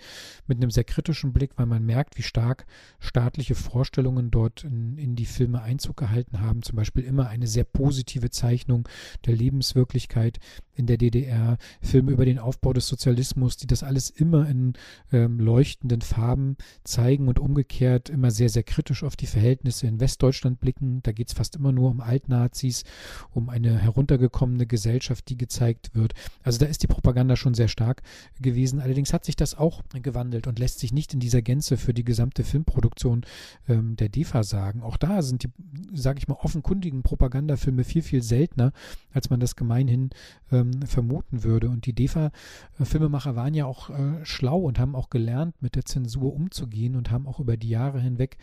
mit 0.47 0.57
einem 0.57 0.71
sehr 0.71 0.83
kritischen 0.83 1.33
Blick, 1.33 1.51
weil 1.57 1.65
man 1.65 1.85
merkt, 1.85 2.17
wie 2.17 2.23
stark 2.23 2.65
staatliche 2.99 3.55
Vorstellungen 3.55 4.31
dort 4.31 4.63
in, 4.63 4.97
in, 4.97 5.15
die 5.15 5.25
Filme 5.25 5.61
Einzug 5.61 5.97
gehalten 5.97 6.41
haben. 6.41 6.61
Zum 6.61 6.75
Beispiel 6.75 7.03
immer 7.03 7.27
eine 7.27 7.47
sehr 7.47 7.63
positive 7.63 8.29
Zeichnung 8.29 8.87
der 9.25 9.35
Lebenswirklichkeit 9.35 10.39
in 10.75 10.87
der 10.87 10.97
DDR, 10.97 11.57
Filme 11.81 12.11
über 12.11 12.25
den 12.25 12.39
Aufbau 12.39 12.73
des 12.73 12.87
Sozialismus, 12.87 13.57
die 13.57 13.67
das 13.67 13.83
alles 13.83 14.09
immer 14.09 14.47
in 14.49 14.73
ähm, 15.11 15.39
leuchtenden 15.39 16.01
Farben 16.01 16.57
zeigen 16.83 17.27
und 17.27 17.39
umgekehrt 17.39 18.09
immer 18.09 18.31
sehr, 18.31 18.49
sehr 18.49 18.63
kritisch 18.63 19.03
auf 19.03 19.15
die 19.15 19.27
Verhältnisse 19.27 19.87
in 19.87 19.99
Westdeutschland 19.99 20.59
blicken. 20.59 21.01
Da 21.03 21.11
geht 21.11 21.29
es 21.29 21.33
fast 21.33 21.55
immer 21.55 21.71
nur 21.71 21.89
um 21.89 22.01
Altnazis, 22.01 22.83
um 23.31 23.49
eine 23.49 23.77
heruntergekommene 23.77 24.65
Gesellschaft, 24.65 25.29
die 25.29 25.37
gezeigt 25.37 25.91
wird. 25.93 26.13
Also 26.43 26.59
da 26.59 26.65
ist 26.65 26.83
die 26.83 26.87
Propaganda 26.87 27.35
schon 27.35 27.53
sehr 27.53 27.67
stark 27.67 28.01
gewesen. 28.45 28.79
Allerdings 28.79 29.11
hat 29.11 29.25
sich 29.25 29.35
das 29.35 29.57
auch 29.57 29.83
gewandelt 29.91 30.47
und 30.47 30.59
lässt 30.59 30.79
sich 30.79 30.93
nicht 30.93 31.13
in 31.13 31.19
dieser 31.19 31.41
Gänze 31.41 31.75
für 31.75 31.93
die 31.93 32.05
gesamte 32.05 32.45
Filmproduktion 32.45 33.25
ähm, 33.67 33.97
der 33.97 34.07
DEFA 34.07 34.43
sagen. 34.43 34.81
Auch 34.81 34.95
da 34.95 35.21
sind 35.21 35.43
die, 35.43 35.49
sage 35.93 36.19
ich 36.19 36.29
mal, 36.29 36.37
offenkundigen 36.41 37.03
Propagandafilme 37.03 37.83
viel, 37.83 38.03
viel 38.03 38.23
seltener, 38.23 38.71
als 39.11 39.29
man 39.29 39.41
das 39.41 39.57
gemeinhin 39.57 40.11
ähm, 40.51 40.83
vermuten 40.83 41.43
würde. 41.43 41.69
Und 41.69 41.85
die 41.85 41.93
DEFA-Filmemacher 41.93 43.35
waren 43.35 43.53
ja 43.53 43.65
auch 43.65 43.89
äh, 43.89 44.23
schlau 44.23 44.59
und 44.59 44.79
haben 44.79 44.95
auch 44.95 45.09
gelernt, 45.09 45.61
mit 45.61 45.75
der 45.75 45.83
Zensur 45.83 46.33
umzugehen 46.33 46.95
und 46.95 47.11
haben 47.11 47.27
auch 47.27 47.41
über 47.41 47.57
die 47.57 47.69
Jahre 47.69 47.99
hinweg 47.99 48.37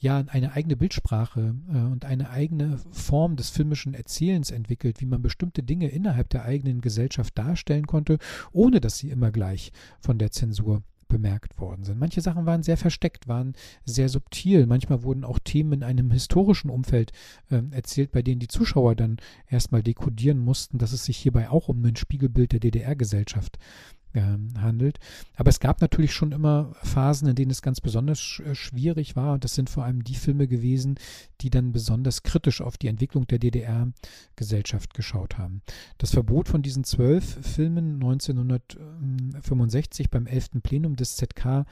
ja 0.00 0.24
eine 0.26 0.52
eigene 0.52 0.76
Bildsprache 0.76 1.54
äh, 1.72 1.76
und 1.76 2.04
eine 2.04 2.30
eigene 2.30 2.78
Form 2.90 3.36
des 3.36 3.50
filmischen 3.50 3.94
Erzählens 3.94 4.50
entwickelt, 4.50 5.00
wie 5.00 5.06
man 5.06 5.22
bestimmte 5.22 5.62
Dinge 5.62 5.88
innerhalb 5.88 6.30
der 6.30 6.44
eigenen 6.44 6.80
Gesellschaft 6.80 7.36
darstellen 7.38 7.86
konnte, 7.86 8.18
ohne 8.52 8.80
dass 8.80 8.98
sie 8.98 9.10
immer 9.10 9.30
gleich 9.30 9.72
von 10.00 10.18
der 10.18 10.30
Zensur 10.30 10.82
bemerkt 11.10 11.58
worden 11.58 11.84
sind. 11.84 11.98
Manche 11.98 12.22
Sachen 12.22 12.46
waren 12.46 12.62
sehr 12.62 12.78
versteckt, 12.78 13.28
waren 13.28 13.54
sehr 13.84 14.08
subtil. 14.08 14.64
Manchmal 14.66 15.02
wurden 15.02 15.24
auch 15.24 15.38
Themen 15.38 15.74
in 15.74 15.82
einem 15.82 16.10
historischen 16.10 16.70
Umfeld 16.70 17.12
äh, 17.50 17.60
erzählt, 17.72 18.12
bei 18.12 18.22
denen 18.22 18.40
die 18.40 18.48
Zuschauer 18.48 18.94
dann 18.94 19.18
erstmal 19.48 19.82
dekodieren 19.82 20.38
mussten, 20.38 20.78
dass 20.78 20.92
es 20.92 21.04
sich 21.04 21.18
hierbei 21.18 21.50
auch 21.50 21.68
um 21.68 21.84
ein 21.84 21.96
Spiegelbild 21.96 22.52
der 22.52 22.60
DDR-Gesellschaft 22.60 23.58
handelt. 24.14 24.98
Aber 25.36 25.50
es 25.50 25.60
gab 25.60 25.80
natürlich 25.80 26.12
schon 26.12 26.32
immer 26.32 26.72
Phasen, 26.82 27.28
in 27.28 27.36
denen 27.36 27.50
es 27.50 27.62
ganz 27.62 27.80
besonders 27.80 28.42
äh, 28.44 28.54
schwierig 28.54 29.16
war. 29.16 29.32
Und 29.34 29.44
das 29.44 29.54
sind 29.54 29.70
vor 29.70 29.84
allem 29.84 30.04
die 30.04 30.14
Filme 30.14 30.46
gewesen, 30.48 30.98
die 31.40 31.48
dann 31.50 31.72
besonders 31.72 32.22
kritisch 32.22 32.60
auf 32.60 32.76
die 32.76 32.88
Entwicklung 32.88 33.26
der 33.26 33.38
DDR-Gesellschaft 33.38 34.92
geschaut 34.94 35.38
haben. 35.38 35.62
Das 35.98 36.10
Verbot 36.12 36.48
von 36.48 36.62
diesen 36.62 36.84
zwölf 36.84 37.38
Filmen 37.42 37.94
1965 37.94 40.10
beim 40.10 40.26
11. 40.26 40.62
Plenum 40.62 40.96
des 40.96 41.16
ZK 41.16 41.46
ähm, 41.46 41.64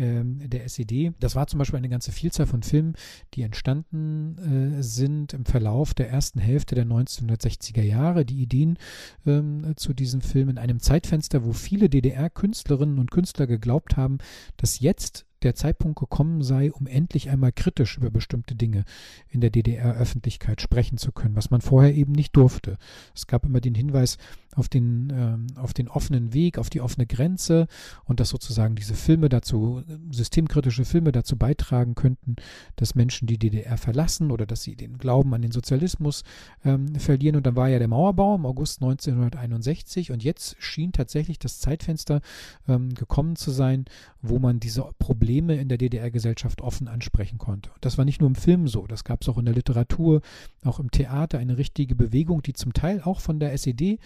der 0.00 0.64
SED. 0.64 1.12
Das 1.20 1.34
war 1.36 1.46
zum 1.46 1.58
Beispiel 1.58 1.78
eine 1.78 1.88
ganze 1.88 2.12
Vielzahl 2.12 2.46
von 2.46 2.62
Filmen, 2.62 2.94
die 3.34 3.42
entstanden 3.42 4.78
äh, 4.78 4.82
sind 4.82 5.34
im 5.34 5.44
Verlauf 5.44 5.94
der 5.94 6.10
ersten 6.10 6.40
Hälfte 6.40 6.74
der 6.74 6.86
1960er 6.86 7.82
Jahre. 7.82 8.24
Die 8.24 8.40
Ideen 8.42 8.78
ähm, 9.26 9.74
zu 9.76 9.92
diesen 9.92 10.22
Filmen 10.22 10.50
in 10.50 10.58
einem 10.58 10.80
Zeitfenster, 10.80 11.44
wo 11.44 11.52
viele 11.52 11.88
DDR-Künstlerinnen 11.88 12.98
und 12.98 13.10
Künstler 13.10 13.46
geglaubt 13.46 13.96
haben, 13.96 14.18
dass 14.56 14.80
jetzt 14.80 15.26
der 15.42 15.54
Zeitpunkt 15.54 15.98
gekommen 15.98 16.42
sei, 16.42 16.70
um 16.72 16.86
endlich 16.86 17.30
einmal 17.30 17.52
kritisch 17.52 17.96
über 17.96 18.10
bestimmte 18.10 18.54
Dinge 18.54 18.84
in 19.28 19.40
der 19.40 19.50
DDR-Öffentlichkeit 19.50 20.60
sprechen 20.60 20.98
zu 20.98 21.12
können, 21.12 21.36
was 21.36 21.50
man 21.50 21.60
vorher 21.60 21.94
eben 21.94 22.12
nicht 22.12 22.36
durfte. 22.36 22.76
Es 23.14 23.26
gab 23.26 23.46
immer 23.46 23.60
den 23.60 23.74
Hinweis 23.74 24.18
auf 24.56 24.68
den, 24.68 25.12
ähm, 25.14 25.46
auf 25.56 25.72
den 25.72 25.88
offenen 25.88 26.34
Weg, 26.34 26.58
auf 26.58 26.70
die 26.70 26.80
offene 26.80 27.06
Grenze 27.06 27.66
und 28.04 28.18
dass 28.18 28.30
sozusagen 28.30 28.74
diese 28.74 28.94
Filme 28.94 29.28
dazu, 29.28 29.82
systemkritische 30.10 30.84
Filme 30.84 31.12
dazu 31.12 31.36
beitragen 31.36 31.94
könnten, 31.94 32.36
dass 32.76 32.94
Menschen 32.94 33.26
die 33.26 33.38
DDR 33.38 33.76
verlassen 33.76 34.30
oder 34.30 34.46
dass 34.46 34.62
sie 34.62 34.74
den 34.74 34.98
Glauben 34.98 35.34
an 35.34 35.42
den 35.42 35.52
Sozialismus 35.52 36.24
ähm, 36.64 36.94
verlieren. 36.96 37.36
Und 37.36 37.46
dann 37.46 37.56
war 37.56 37.68
ja 37.68 37.78
der 37.78 37.88
Mauerbau 37.88 38.34
im 38.34 38.44
August 38.44 38.82
1961 38.82 40.10
und 40.10 40.24
jetzt 40.24 40.56
schien 40.58 40.92
tatsächlich 40.92 41.38
das 41.38 41.60
Zeitfenster 41.60 42.20
ähm, 42.66 42.92
gekommen 42.94 43.36
zu 43.36 43.52
sein, 43.52 43.84
wo 44.20 44.38
man 44.38 44.58
diese 44.58 44.84
Probleme 44.98 45.56
in 45.56 45.68
der 45.68 45.78
DDR-Gesellschaft 45.78 46.60
offen 46.60 46.88
ansprechen 46.88 47.38
konnte. 47.38 47.70
Und 47.70 47.84
das 47.84 47.98
war 47.98 48.04
nicht 48.04 48.20
nur 48.20 48.28
im 48.28 48.34
Film 48.34 48.66
so, 48.66 48.86
das 48.86 49.04
gab 49.04 49.22
es 49.22 49.28
auch 49.28 49.38
in 49.38 49.44
der 49.44 49.54
Literatur, 49.54 50.22
auch 50.64 50.80
im 50.80 50.90
Theater, 50.90 51.38
eine 51.38 51.56
richtige 51.56 51.94
Bewegung, 51.94 52.42
die 52.42 52.52
zum 52.52 52.72
Teil 52.72 53.00
auch 53.02 53.20
von 53.20 53.38
der 53.38 53.52
SED 53.52 53.98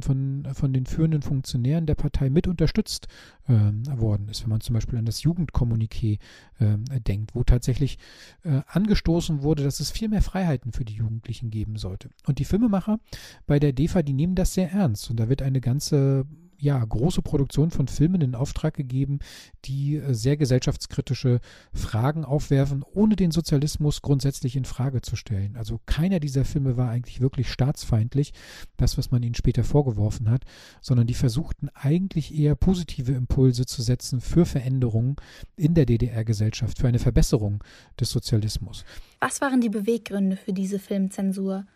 von, 0.00 0.46
von 0.52 0.72
den 0.72 0.86
führenden 0.86 1.22
Funktionären 1.22 1.86
der 1.86 1.94
Partei 1.94 2.30
mit 2.30 2.46
unterstützt 2.46 3.08
äh, 3.46 3.52
worden 3.52 4.28
ist. 4.28 4.42
Wenn 4.42 4.50
man 4.50 4.60
zum 4.60 4.74
Beispiel 4.74 4.98
an 4.98 5.06
das 5.06 5.22
Jugendkommuniqué 5.22 6.18
äh, 6.58 7.00
denkt, 7.00 7.34
wo 7.34 7.42
tatsächlich 7.42 7.98
äh, 8.44 8.60
angestoßen 8.66 9.42
wurde, 9.42 9.64
dass 9.64 9.80
es 9.80 9.90
viel 9.90 10.08
mehr 10.08 10.22
Freiheiten 10.22 10.72
für 10.72 10.84
die 10.84 10.94
Jugendlichen 10.94 11.50
geben 11.50 11.76
sollte. 11.76 12.10
Und 12.26 12.38
die 12.38 12.44
Filmemacher 12.44 13.00
bei 13.46 13.58
der 13.58 13.72
DEFA, 13.72 14.02
die 14.02 14.12
nehmen 14.12 14.34
das 14.34 14.54
sehr 14.54 14.70
ernst. 14.70 15.10
Und 15.10 15.18
da 15.18 15.28
wird 15.28 15.42
eine 15.42 15.60
ganze 15.60 16.26
ja, 16.58 16.84
große 16.84 17.22
Produktion 17.22 17.70
von 17.70 17.86
Filmen 17.86 18.20
in 18.20 18.34
Auftrag 18.34 18.74
gegeben, 18.74 19.20
die 19.64 19.96
äh, 19.96 20.12
sehr 20.12 20.36
gesellschaftskritische 20.36 21.40
Fragen 21.72 22.24
aufwerfen, 22.24 22.82
ohne 22.82 23.16
den 23.16 23.30
Sozialismus 23.30 24.02
grundsätzlich 24.02 24.56
in 24.56 24.64
Frage 24.64 25.00
zu 25.00 25.14
stellen. 25.16 25.56
Also 25.56 25.80
keiner 25.86 26.18
dieser 26.18 26.44
Filme 26.44 26.76
war 26.76 26.90
eigentlich 26.90 27.20
wirklich 27.20 27.50
staatsfeindlich, 27.50 28.32
das, 28.76 28.98
was 28.98 29.10
man 29.10 29.22
ihnen 29.22 29.36
später 29.36 29.62
vorgeworfen 29.62 30.28
hat, 30.28 30.44
sondern 30.80 31.06
die 31.06 31.14
versuchten 31.14 31.68
eigentlich 31.74 32.36
eher 32.36 32.56
positive 32.56 33.12
Impulse 33.12 33.64
zu 33.64 33.82
setzen 33.82 34.20
für 34.20 34.44
Veränderungen 34.44 35.16
in 35.56 35.74
der 35.74 35.86
DDR-Gesellschaft, 35.86 36.78
für 36.78 36.88
eine 36.88 36.98
Verbesserung 36.98 37.62
des 38.00 38.10
Sozialismus. 38.10 38.84
Was 39.20 39.40
waren 39.40 39.60
die 39.60 39.68
Beweggründe 39.68 40.36
für 40.36 40.52
diese 40.52 40.78
Filmzensur? 40.78 41.66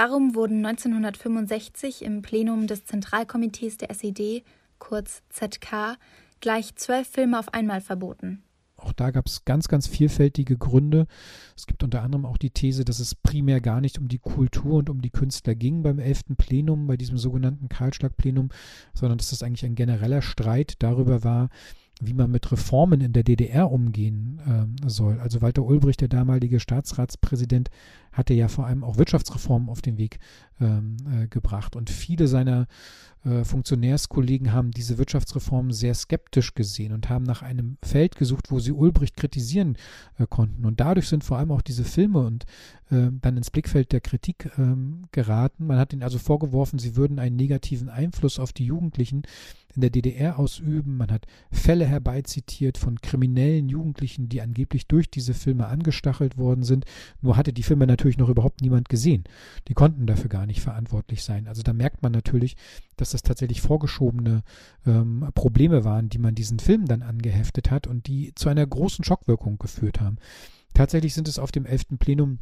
Warum 0.00 0.36
wurden 0.36 0.64
1965 0.64 2.02
im 2.02 2.22
Plenum 2.22 2.68
des 2.68 2.84
Zentralkomitees 2.84 3.78
der 3.78 3.90
SED, 3.90 4.44
kurz 4.78 5.24
ZK, 5.30 5.98
gleich 6.40 6.76
zwölf 6.76 7.08
Filme 7.08 7.36
auf 7.36 7.52
einmal 7.52 7.80
verboten? 7.80 8.44
Auch 8.76 8.92
da 8.92 9.10
gab 9.10 9.26
es 9.26 9.44
ganz, 9.44 9.66
ganz 9.66 9.88
vielfältige 9.88 10.56
Gründe. 10.56 11.08
Es 11.56 11.66
gibt 11.66 11.82
unter 11.82 12.02
anderem 12.02 12.26
auch 12.26 12.36
die 12.36 12.50
These, 12.50 12.84
dass 12.84 13.00
es 13.00 13.16
primär 13.16 13.60
gar 13.60 13.80
nicht 13.80 13.98
um 13.98 14.06
die 14.06 14.20
Kultur 14.20 14.74
und 14.74 14.88
um 14.88 15.02
die 15.02 15.10
Künstler 15.10 15.56
ging 15.56 15.82
beim 15.82 15.98
11. 15.98 16.36
Plenum, 16.36 16.86
bei 16.86 16.96
diesem 16.96 17.18
sogenannten 17.18 17.68
Karlschlag-Plenum, 17.68 18.50
sondern 18.94 19.18
dass 19.18 19.30
das 19.30 19.42
eigentlich 19.42 19.64
ein 19.64 19.74
genereller 19.74 20.22
Streit 20.22 20.74
darüber 20.78 21.24
war, 21.24 21.48
wie 22.00 22.14
man 22.14 22.30
mit 22.30 22.50
Reformen 22.52 23.00
in 23.00 23.12
der 23.12 23.24
DDR 23.24 23.70
umgehen 23.70 24.40
äh, 24.84 24.88
soll. 24.88 25.18
Also 25.18 25.42
Walter 25.42 25.64
Ulbricht, 25.64 26.00
der 26.00 26.08
damalige 26.08 26.60
Staatsratspräsident, 26.60 27.70
hatte 28.12 28.34
ja 28.34 28.48
vor 28.48 28.66
allem 28.66 28.84
auch 28.84 28.98
Wirtschaftsreformen 28.98 29.68
auf 29.68 29.82
den 29.82 29.98
Weg 29.98 30.18
ähm, 30.60 30.96
äh, 31.10 31.26
gebracht. 31.28 31.76
Und 31.76 31.90
viele 31.90 32.28
seiner 32.28 32.66
äh, 33.24 33.44
Funktionärskollegen 33.44 34.52
haben 34.52 34.70
diese 34.70 34.98
Wirtschaftsreformen 34.98 35.72
sehr 35.72 35.94
skeptisch 35.94 36.54
gesehen 36.54 36.92
und 36.92 37.08
haben 37.08 37.24
nach 37.24 37.42
einem 37.42 37.76
Feld 37.82 38.16
gesucht, 38.16 38.50
wo 38.50 38.60
sie 38.60 38.72
Ulbricht 38.72 39.16
kritisieren 39.16 39.76
äh, 40.18 40.26
konnten. 40.28 40.64
Und 40.64 40.80
dadurch 40.80 41.08
sind 41.08 41.24
vor 41.24 41.38
allem 41.38 41.50
auch 41.50 41.62
diese 41.62 41.84
Filme 41.84 42.20
und 42.20 42.44
äh, 42.90 43.08
dann 43.20 43.36
ins 43.36 43.50
Blickfeld 43.50 43.92
der 43.92 44.00
Kritik 44.00 44.50
ähm, 44.56 45.04
geraten. 45.12 45.66
Man 45.66 45.78
hat 45.78 45.92
ihnen 45.92 46.02
also 46.02 46.18
vorgeworfen, 46.18 46.78
sie 46.78 46.96
würden 46.96 47.18
einen 47.18 47.36
negativen 47.36 47.88
Einfluss 47.88 48.38
auf 48.38 48.52
die 48.52 48.66
Jugendlichen 48.66 49.22
in 49.74 49.80
der 49.82 49.90
DDR 49.90 50.38
ausüben. 50.38 50.96
Man 50.96 51.10
hat 51.10 51.26
Fälle 51.50 51.86
herbeizitiert 51.86 52.78
von 52.78 53.00
kriminellen 53.00 53.68
Jugendlichen, 53.68 54.28
die 54.28 54.40
angeblich 54.40 54.86
durch 54.86 55.10
diese 55.10 55.34
Filme 55.34 55.66
angestachelt 55.66 56.38
worden 56.38 56.62
sind. 56.62 56.84
Nur 57.20 57.36
hatte 57.36 57.52
die 57.52 57.62
Filme 57.62 57.86
natürlich 57.86 57.97
noch 58.18 58.28
überhaupt 58.28 58.60
niemand 58.60 58.88
gesehen. 58.88 59.24
Die 59.68 59.74
konnten 59.74 60.06
dafür 60.06 60.28
gar 60.28 60.46
nicht 60.46 60.60
verantwortlich 60.60 61.24
sein. 61.24 61.48
Also 61.48 61.62
da 61.62 61.72
merkt 61.72 62.02
man 62.02 62.12
natürlich, 62.12 62.56
dass 62.96 63.10
das 63.10 63.22
tatsächlich 63.22 63.60
vorgeschobene 63.60 64.42
ähm, 64.86 65.28
Probleme 65.34 65.84
waren, 65.84 66.08
die 66.08 66.18
man 66.18 66.34
diesen 66.34 66.58
Filmen 66.58 66.86
dann 66.86 67.02
angeheftet 67.02 67.70
hat 67.70 67.86
und 67.86 68.06
die 68.06 68.32
zu 68.34 68.48
einer 68.48 68.66
großen 68.66 69.04
Schockwirkung 69.04 69.58
geführt 69.58 70.00
haben. 70.00 70.16
Tatsächlich 70.74 71.14
sind 71.14 71.28
es 71.28 71.38
auf 71.38 71.50
dem 71.50 71.66
11. 71.66 71.98
Plenum 71.98 72.38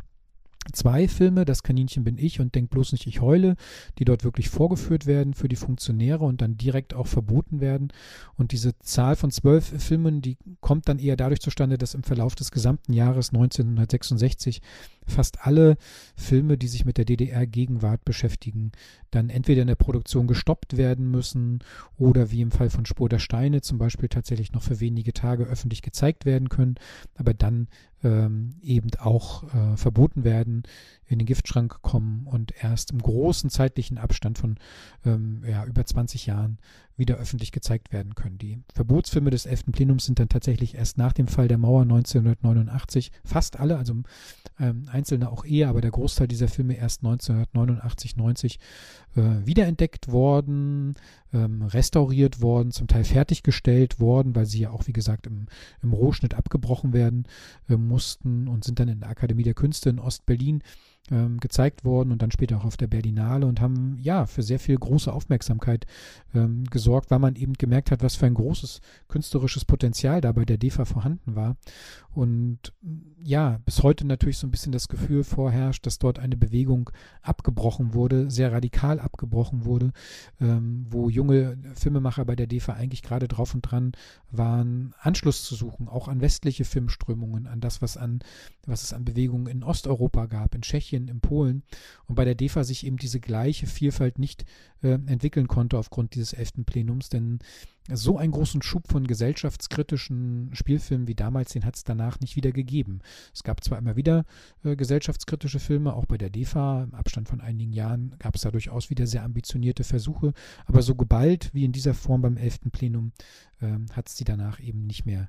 zwei 0.72 1.08
Filme, 1.08 1.44
Das 1.44 1.62
Kaninchen 1.62 2.04
bin 2.04 2.18
ich 2.18 2.40
und 2.40 2.54
Denk 2.54 2.70
bloß 2.70 2.92
nicht, 2.92 3.06
ich 3.06 3.20
heule, 3.20 3.56
die 3.98 4.04
dort 4.04 4.25
wirklich 4.25 4.48
vorgeführt 4.48 5.06
werden 5.06 5.34
für 5.34 5.48
die 5.48 5.56
Funktionäre 5.56 6.25
und 6.25 6.40
dann 6.40 6.56
direkt 6.56 6.94
auch 6.94 7.06
verboten 7.06 7.60
werden. 7.60 7.92
Und 8.36 8.52
diese 8.52 8.78
Zahl 8.78 9.16
von 9.16 9.30
zwölf 9.30 9.64
Filmen, 9.82 10.22
die 10.22 10.36
kommt 10.60 10.88
dann 10.88 10.98
eher 10.98 11.16
dadurch 11.16 11.40
zustande, 11.40 11.78
dass 11.78 11.94
im 11.94 12.02
Verlauf 12.02 12.34
des 12.34 12.50
gesamten 12.50 12.92
Jahres 12.92 13.30
1966 13.30 14.60
fast 15.06 15.46
alle 15.46 15.76
Filme, 16.16 16.58
die 16.58 16.68
sich 16.68 16.84
mit 16.84 16.98
der 16.98 17.04
DDR-Gegenwart 17.04 18.04
beschäftigen, 18.04 18.72
dann 19.10 19.30
entweder 19.30 19.62
in 19.62 19.68
der 19.68 19.75
Produktion 19.76 20.26
gestoppt 20.26 20.76
werden 20.76 21.10
müssen 21.10 21.60
oder 21.96 22.30
wie 22.30 22.40
im 22.40 22.50
Fall 22.50 22.70
von 22.70 22.86
Spur 22.86 23.08
der 23.08 23.18
Steine 23.18 23.62
zum 23.62 23.78
Beispiel 23.78 24.08
tatsächlich 24.08 24.52
noch 24.52 24.62
für 24.62 24.80
wenige 24.80 25.12
Tage 25.12 25.44
öffentlich 25.44 25.82
gezeigt 25.82 26.25
werden 26.25 26.48
können, 26.48 26.76
aber 27.14 27.34
dann 27.34 27.68
ähm, 28.04 28.50
eben 28.62 28.90
auch 28.98 29.42
äh, 29.54 29.76
verboten 29.76 30.25
werden, 30.25 30.62
in 31.06 31.18
den 31.18 31.26
Giftschrank 31.26 31.82
kommen 31.82 32.26
und 32.26 32.52
erst 32.62 32.90
im 32.90 33.00
großen 33.00 33.48
zeitlichen 33.50 33.98
Abstand 33.98 34.38
von 34.38 34.56
ähm, 35.04 35.42
ja, 35.48 35.64
über 35.64 35.84
20 35.84 36.26
Jahren 36.26 36.58
wieder 36.96 37.16
öffentlich 37.16 37.52
gezeigt 37.52 37.92
werden 37.92 38.14
können. 38.14 38.38
Die 38.38 38.58
Verbotsfilme 38.75 39.30
des 39.30 39.46
11. 39.46 39.66
Plenums 39.72 40.06
sind 40.06 40.18
dann 40.18 40.28
tatsächlich 40.28 40.75
erst 40.75 40.98
nach 40.98 41.12
dem 41.12 41.28
Fall 41.28 41.48
der 41.48 41.58
Mauer 41.58 41.82
1989, 41.82 43.12
fast 43.25 43.58
alle, 43.58 43.76
also 43.76 43.94
ähm, 44.58 44.88
einzelne 44.96 45.30
auch 45.30 45.44
eher, 45.44 45.68
aber 45.68 45.80
der 45.80 45.90
Großteil 45.90 46.26
dieser 46.26 46.48
Filme 46.48 46.76
erst 46.76 47.04
1989, 47.04 48.16
90 48.16 48.58
äh, 49.14 49.20
wiederentdeckt 49.44 50.10
worden, 50.10 50.94
ähm, 51.32 51.62
restauriert 51.62 52.40
worden, 52.40 52.72
zum 52.72 52.86
Teil 52.86 53.04
fertiggestellt 53.04 54.00
worden, 54.00 54.34
weil 54.34 54.46
sie 54.46 54.60
ja 54.60 54.70
auch, 54.70 54.86
wie 54.86 54.92
gesagt, 54.92 55.26
im, 55.26 55.46
im 55.82 55.92
Rohschnitt 55.92 56.34
abgebrochen 56.34 56.92
werden 56.92 57.24
äh, 57.68 57.76
mussten 57.76 58.48
und 58.48 58.64
sind 58.64 58.80
dann 58.80 58.88
in 58.88 59.00
der 59.00 59.10
Akademie 59.10 59.42
der 59.42 59.54
Künste 59.54 59.90
in 59.90 59.98
Ostberlin 59.98 60.62
ähm, 61.10 61.38
gezeigt 61.38 61.84
worden 61.84 62.12
und 62.12 62.22
dann 62.22 62.30
später 62.30 62.58
auch 62.58 62.64
auf 62.64 62.76
der 62.76 62.86
Berlinale 62.86 63.46
und 63.46 63.60
haben 63.60 63.98
ja 64.00 64.26
für 64.26 64.42
sehr 64.42 64.58
viel 64.58 64.76
große 64.76 65.12
Aufmerksamkeit 65.12 65.86
ähm, 66.34 66.64
gesorgt, 66.64 67.10
weil 67.10 67.18
man 67.18 67.36
eben 67.36 67.54
gemerkt 67.54 67.90
hat, 67.90 68.02
was 68.02 68.16
für 68.16 68.26
ein 68.26 68.34
großes 68.34 68.80
künstlerisches 69.08 69.64
Potenzial 69.64 70.20
da 70.20 70.32
bei 70.32 70.44
der 70.44 70.58
DEFA 70.58 70.84
vorhanden 70.84 71.36
war. 71.36 71.56
Und 72.16 72.72
ja, 73.22 73.60
bis 73.66 73.82
heute 73.82 74.06
natürlich 74.06 74.38
so 74.38 74.46
ein 74.46 74.50
bisschen 74.50 74.72
das 74.72 74.88
Gefühl 74.88 75.22
vorherrscht, 75.22 75.84
dass 75.84 75.98
dort 75.98 76.18
eine 76.18 76.38
Bewegung 76.38 76.88
abgebrochen 77.20 77.92
wurde, 77.92 78.30
sehr 78.30 78.52
radikal 78.52 79.00
abgebrochen 79.00 79.66
wurde, 79.66 79.92
ähm, 80.40 80.86
wo 80.88 81.10
junge 81.10 81.58
Filmemacher 81.75 82.25
bei 82.25 82.34
der 82.34 82.46
DEFA 82.46 82.72
eigentlich 82.72 83.02
gerade 83.02 83.28
drauf 83.28 83.54
und 83.54 83.60
dran 83.60 83.92
waren, 84.30 84.94
Anschluss 84.98 85.44
zu 85.44 85.54
suchen, 85.54 85.88
auch 85.88 86.08
an 86.08 86.22
westliche 86.22 86.64
Filmströmungen, 86.64 87.46
an 87.46 87.60
das, 87.60 87.82
was 87.82 87.98
an, 87.98 88.20
was 88.64 88.82
es 88.82 88.94
an 88.94 89.04
Bewegungen 89.04 89.48
in 89.48 89.62
Osteuropa 89.62 90.25
gab, 90.25 90.54
in 90.54 90.62
Tschechien, 90.62 90.95
Tschechien, 90.96 91.08
in 91.08 91.20
Polen 91.20 91.62
und 92.06 92.14
bei 92.14 92.24
der 92.24 92.35
DEFA 92.35 92.64
sich 92.64 92.87
eben 92.87 92.96
diese 92.96 93.20
gleiche 93.20 93.66
Vielfalt 93.66 94.18
nicht 94.18 94.44
äh, 94.82 94.98
entwickeln 95.06 95.48
konnte 95.48 95.78
aufgrund 95.78 96.14
dieses 96.14 96.32
elften 96.32 96.64
Plenums, 96.64 97.09
denn 97.09 97.38
so 97.92 98.18
einen 98.18 98.32
großen 98.32 98.62
Schub 98.62 98.88
von 98.88 99.06
gesellschaftskritischen 99.06 100.50
Spielfilmen 100.54 101.06
wie 101.06 101.14
damals, 101.14 101.52
den 101.52 101.64
hat 101.64 101.76
es 101.76 101.85
danach 101.85 102.18
nicht 102.18 102.35
wieder 102.35 102.50
gegeben. 102.50 102.98
Es 103.32 103.44
gab 103.44 103.62
zwar 103.62 103.78
immer 103.78 103.94
wieder 103.94 104.24
äh, 104.64 104.74
gesellschaftskritische 104.74 105.61
Filme, 105.61 105.94
auch 105.94 106.06
bei 106.06 106.18
der 106.18 106.30
DEFA, 106.30 106.85
im 106.85 106.94
Abstand 106.94 107.28
von 107.28 107.40
einigen 107.40 107.72
Jahren 107.72 108.14
gab 108.18 108.35
es 108.35 108.42
da 108.42 108.50
durchaus 108.50 108.90
wieder 108.90 109.06
sehr 109.06 109.22
ambitionierte 109.22 109.85
Versuche, 109.85 110.32
aber 110.64 110.82
so 110.82 110.94
geballt 110.96 111.50
wie 111.52 111.64
in 111.64 111.72
dieser 111.72 111.94
Form 111.94 112.22
beim 112.22 112.37
11. 112.37 112.72
Plenum 112.72 113.12
äh, 113.61 113.76
hat 113.92 114.09
es 114.09 114.16
die 114.16 114.24
danach 114.24 114.61
eben 114.61 114.87
nicht 114.87 115.06
mehr 115.06 115.28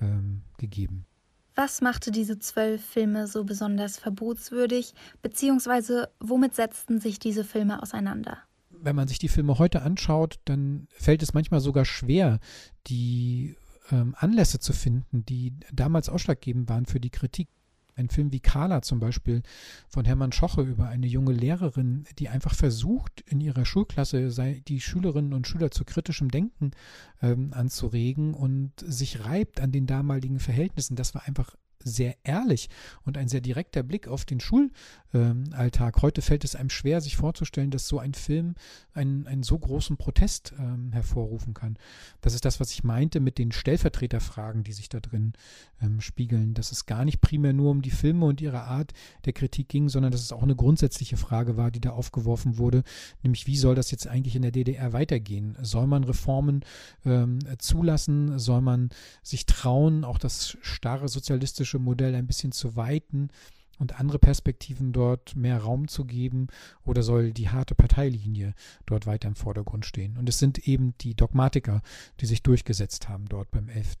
ähm, 0.00 0.42
gegeben. 0.58 1.06
Was 1.54 1.80
machte 1.80 2.10
diese 2.10 2.38
zwölf 2.38 2.84
Filme 2.84 3.28
so 3.28 3.44
besonders 3.44 3.98
verbotswürdig, 3.98 4.94
beziehungsweise 5.22 6.10
womit 6.18 6.54
setzten 6.54 7.00
sich 7.00 7.18
diese 7.20 7.44
Filme 7.44 7.80
auseinander? 7.80 8.38
Wenn 8.70 8.96
man 8.96 9.06
sich 9.06 9.18
die 9.18 9.28
Filme 9.28 9.58
heute 9.58 9.82
anschaut, 9.82 10.40
dann 10.44 10.88
fällt 10.90 11.22
es 11.22 11.32
manchmal 11.32 11.60
sogar 11.60 11.84
schwer, 11.84 12.40
die 12.88 13.56
ähm, 13.90 14.16
Anlässe 14.18 14.58
zu 14.58 14.72
finden, 14.72 15.24
die 15.24 15.54
damals 15.72 16.08
ausschlaggebend 16.08 16.68
waren 16.68 16.86
für 16.86 17.00
die 17.00 17.10
Kritik. 17.10 17.48
Ein 17.96 18.08
Film 18.08 18.32
wie 18.32 18.40
Carla 18.40 18.82
zum 18.82 18.98
Beispiel 19.00 19.42
von 19.88 20.04
Hermann 20.04 20.32
Schoche 20.32 20.62
über 20.62 20.88
eine 20.88 21.06
junge 21.06 21.32
Lehrerin, 21.32 22.04
die 22.18 22.28
einfach 22.28 22.54
versucht, 22.54 23.20
in 23.22 23.40
ihrer 23.40 23.64
Schulklasse 23.64 24.30
die 24.66 24.80
Schülerinnen 24.80 25.32
und 25.32 25.46
Schüler 25.46 25.70
zu 25.70 25.84
kritischem 25.84 26.30
Denken 26.30 26.72
ähm, 27.22 27.52
anzuregen 27.52 28.34
und 28.34 28.72
sich 28.78 29.24
reibt 29.24 29.60
an 29.60 29.72
den 29.72 29.86
damaligen 29.86 30.40
Verhältnissen. 30.40 30.96
Das 30.96 31.14
war 31.14 31.26
einfach 31.26 31.54
sehr 31.84 32.16
ehrlich 32.24 32.68
und 33.04 33.16
ein 33.16 33.28
sehr 33.28 33.40
direkter 33.40 33.82
Blick 33.82 34.08
auf 34.08 34.24
den 34.24 34.40
Schulalltag. 35.14 36.02
Heute 36.02 36.22
fällt 36.22 36.44
es 36.44 36.56
einem 36.56 36.70
schwer, 36.70 37.00
sich 37.00 37.16
vorzustellen, 37.16 37.70
dass 37.70 37.86
so 37.86 38.00
ein 38.00 38.14
Film 38.14 38.54
einen, 38.94 39.26
einen 39.28 39.44
so 39.44 39.56
großen 39.56 39.96
Protest 39.96 40.52
ähm, 40.58 40.92
hervorrufen 40.92 41.54
kann. 41.54 41.76
Das 42.20 42.34
ist 42.34 42.44
das, 42.44 42.58
was 42.58 42.72
ich 42.72 42.82
meinte 42.82 43.20
mit 43.20 43.38
den 43.38 43.52
Stellvertreterfragen, 43.52 44.64
die 44.64 44.72
sich 44.72 44.88
da 44.88 44.98
drin 44.98 45.34
ähm, 45.80 46.00
spiegeln, 46.00 46.54
dass 46.54 46.72
es 46.72 46.86
gar 46.86 47.04
nicht 47.04 47.20
primär 47.20 47.52
nur 47.52 47.70
um 47.70 47.80
die 47.80 47.90
Filme 47.90 48.26
und 48.26 48.40
ihre 48.40 48.62
Art 48.62 48.92
der 49.24 49.32
Kritik 49.32 49.68
ging, 49.68 49.88
sondern 49.88 50.10
dass 50.10 50.20
es 50.20 50.32
auch 50.32 50.42
eine 50.42 50.56
grundsätzliche 50.56 51.16
Frage 51.16 51.56
war, 51.56 51.70
die 51.70 51.80
da 51.80 51.90
aufgeworfen 51.90 52.58
wurde, 52.58 52.82
nämlich 53.22 53.46
wie 53.46 53.56
soll 53.56 53.76
das 53.76 53.90
jetzt 53.92 54.08
eigentlich 54.08 54.34
in 54.34 54.42
der 54.42 54.50
DDR 54.50 54.92
weitergehen? 54.92 55.56
Soll 55.62 55.86
man 55.86 56.04
Reformen 56.04 56.64
ähm, 57.04 57.38
zulassen? 57.58 58.38
Soll 58.38 58.62
man 58.62 58.90
sich 59.22 59.46
trauen, 59.46 60.04
auch 60.04 60.18
das 60.18 60.58
starre 60.62 61.08
sozialistische 61.08 61.78
Modell 61.78 62.14
ein 62.14 62.26
bisschen 62.26 62.52
zu 62.52 62.74
weiten 62.74 63.28
und 63.78 63.98
andere 64.00 64.18
Perspektiven 64.18 64.92
dort 64.92 65.36
mehr 65.36 65.58
Raum 65.58 65.88
zu 65.88 66.04
geben 66.04 66.48
oder 66.84 67.02
soll 67.02 67.32
die 67.32 67.48
harte 67.48 67.74
Parteilinie 67.74 68.54
dort 68.86 69.06
weiter 69.06 69.28
im 69.28 69.34
Vordergrund 69.34 69.86
stehen? 69.86 70.16
Und 70.16 70.28
es 70.28 70.38
sind 70.38 70.66
eben 70.66 70.94
die 70.98 71.14
Dogmatiker, 71.14 71.82
die 72.20 72.26
sich 72.26 72.42
durchgesetzt 72.42 73.08
haben 73.08 73.26
dort 73.26 73.50
beim 73.50 73.68
11 73.68 73.96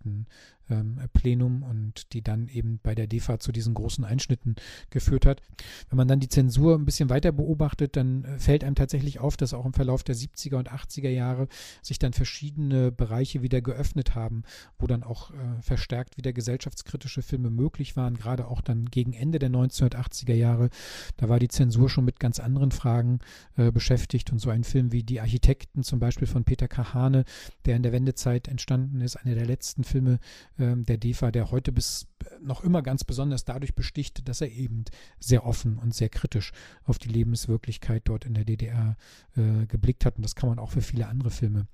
ähm, 0.70 0.98
Plenum 1.12 1.62
und 1.62 2.12
die 2.12 2.22
dann 2.22 2.48
eben 2.48 2.80
bei 2.82 2.94
der 2.94 3.06
DEFA 3.06 3.38
zu 3.38 3.52
diesen 3.52 3.74
großen 3.74 4.04
Einschnitten 4.04 4.56
geführt 4.90 5.26
hat. 5.26 5.42
Wenn 5.88 5.96
man 5.96 6.08
dann 6.08 6.20
die 6.20 6.28
Zensur 6.28 6.76
ein 6.76 6.84
bisschen 6.84 7.10
weiter 7.10 7.32
beobachtet, 7.32 7.96
dann 7.96 8.24
äh, 8.24 8.38
fällt 8.38 8.64
einem 8.64 8.74
tatsächlich 8.74 9.18
auf, 9.18 9.36
dass 9.36 9.54
auch 9.54 9.66
im 9.66 9.74
Verlauf 9.74 10.02
der 10.02 10.16
70er 10.16 10.56
und 10.56 10.72
80er 10.72 11.08
Jahre 11.08 11.48
sich 11.82 11.98
dann 11.98 12.12
verschiedene 12.12 12.92
Bereiche 12.92 13.42
wieder 13.42 13.60
geöffnet 13.60 14.14
haben, 14.14 14.42
wo 14.78 14.86
dann 14.86 15.02
auch 15.02 15.30
äh, 15.30 15.62
verstärkt 15.62 16.16
wieder 16.16 16.32
gesellschaftskritische 16.32 17.22
Filme 17.22 17.50
möglich 17.50 17.96
waren, 17.96 18.14
gerade 18.14 18.46
auch 18.48 18.60
dann 18.60 18.86
gegen 18.86 19.12
Ende 19.12 19.38
der 19.38 19.50
1980er 19.50 20.34
Jahre. 20.34 20.70
Da 21.16 21.28
war 21.28 21.38
die 21.38 21.48
Zensur 21.48 21.88
schon 21.88 22.04
mit 22.04 22.20
ganz 22.20 22.40
anderen 22.40 22.70
Fragen 22.70 23.20
äh, 23.56 23.70
beschäftigt 23.70 24.32
und 24.32 24.38
so 24.38 24.50
ein 24.50 24.64
Film 24.64 24.92
wie 24.92 25.02
Die 25.02 25.20
Architekten 25.20 25.82
zum 25.82 25.98
Beispiel 25.98 26.26
von 26.26 26.44
Peter 26.44 26.68
Kahane, 26.68 27.24
der 27.66 27.76
in 27.76 27.82
der 27.82 27.92
Wendezeit 27.92 28.48
entstanden 28.48 29.00
ist, 29.00 29.16
einer 29.16 29.34
der 29.34 29.46
letzten 29.46 29.84
Filme, 29.84 30.18
ähm, 30.58 30.84
der 30.84 30.98
DEFA, 30.98 31.30
der 31.30 31.50
heute 31.50 31.72
bis 31.72 32.06
noch 32.44 32.62
immer 32.62 32.82
ganz 32.82 33.04
besonders 33.04 33.44
dadurch 33.44 33.74
besticht, 33.74 34.28
dass 34.28 34.40
er 34.40 34.50
eben 34.50 34.84
sehr 35.18 35.46
offen 35.46 35.78
und 35.78 35.94
sehr 35.94 36.08
kritisch 36.08 36.52
auf 36.84 36.98
die 36.98 37.08
Lebenswirklichkeit 37.08 38.02
dort 38.04 38.24
in 38.24 38.34
der 38.34 38.44
DDR 38.44 38.96
äh, 39.36 39.66
geblickt 39.66 40.04
hat. 40.04 40.16
Und 40.16 40.22
das 40.22 40.34
kann 40.34 40.48
man 40.48 40.58
auch 40.58 40.70
für 40.70 40.82
viele 40.82 41.08
andere 41.08 41.30
Filme 41.30 41.66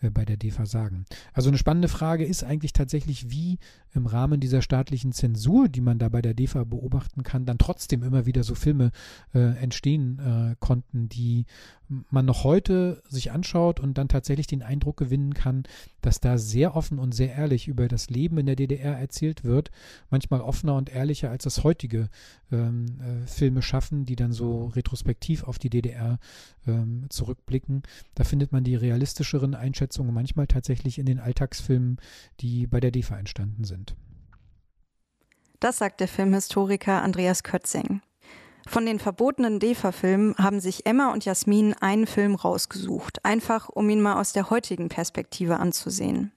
äh, 0.00 0.10
bei 0.10 0.24
der 0.24 0.36
DEFA 0.36 0.66
sagen. 0.66 1.04
Also 1.32 1.48
eine 1.48 1.58
spannende 1.58 1.88
Frage 1.88 2.24
ist 2.24 2.44
eigentlich 2.44 2.72
tatsächlich, 2.72 3.30
wie 3.30 3.58
im 3.94 4.06
Rahmen 4.06 4.40
dieser 4.40 4.62
staatlichen 4.62 5.12
Zensur, 5.12 5.68
die 5.68 5.80
man 5.80 5.98
da 5.98 6.08
bei 6.08 6.22
der 6.22 6.34
DEFA 6.34 6.64
beobachten 6.64 7.22
kann, 7.22 7.46
dann 7.46 7.58
trotzdem 7.58 8.02
immer 8.02 8.26
wieder 8.26 8.44
so 8.44 8.54
Filme 8.54 8.92
äh, 9.34 9.56
entstehen 9.56 10.18
äh, 10.18 10.56
konnten, 10.60 11.08
die 11.08 11.46
man 12.10 12.26
noch 12.26 12.44
heute 12.44 13.02
sich 13.08 13.32
anschaut 13.32 13.80
und 13.80 13.96
dann 13.96 14.08
tatsächlich 14.08 14.46
den 14.46 14.62
Eindruck 14.62 14.98
gewinnen 14.98 15.34
kann, 15.34 15.62
dass 16.02 16.20
da 16.20 16.36
sehr 16.38 16.76
offen 16.76 16.98
und 16.98 17.14
sehr 17.14 17.34
ehrlich 17.34 17.66
über 17.66 17.88
das 17.88 18.10
Leben 18.10 18.38
in 18.38 18.46
der 18.46 18.56
DDR 18.56 18.98
erzählt 18.98 19.44
wird. 19.44 19.70
Man 20.10 20.17
manchmal 20.18 20.40
offener 20.40 20.74
und 20.74 20.90
ehrlicher, 20.90 21.30
als 21.30 21.44
das 21.44 21.62
heutige 21.62 22.08
ähm, 22.50 22.86
äh, 23.00 23.26
Filme 23.28 23.62
schaffen, 23.62 24.04
die 24.04 24.16
dann 24.16 24.32
so 24.32 24.66
retrospektiv 24.66 25.44
auf 25.44 25.60
die 25.60 25.70
DDR 25.70 26.18
ähm, 26.66 27.06
zurückblicken. 27.08 27.84
Da 28.16 28.24
findet 28.24 28.50
man 28.50 28.64
die 28.64 28.74
realistischeren 28.74 29.54
Einschätzungen 29.54 30.12
manchmal 30.12 30.48
tatsächlich 30.48 30.98
in 30.98 31.06
den 31.06 31.20
Alltagsfilmen, 31.20 31.98
die 32.40 32.66
bei 32.66 32.80
der 32.80 32.90
DEFA 32.90 33.16
entstanden 33.16 33.62
sind. 33.62 33.94
Das 35.60 35.78
sagt 35.78 36.00
der 36.00 36.08
Filmhistoriker 36.08 37.00
Andreas 37.02 37.44
Kötzing. 37.44 38.00
Von 38.66 38.86
den 38.86 38.98
verbotenen 38.98 39.60
DEFA-Filmen 39.60 40.34
haben 40.36 40.60
sich 40.60 40.84
Emma 40.84 41.12
und 41.12 41.24
Jasmin 41.24 41.74
einen 41.74 42.06
Film 42.06 42.34
rausgesucht, 42.34 43.24
einfach 43.24 43.68
um 43.68 43.88
ihn 43.88 44.02
mal 44.02 44.20
aus 44.20 44.32
der 44.32 44.50
heutigen 44.50 44.88
Perspektive 44.88 45.58
anzusehen. 45.58 46.32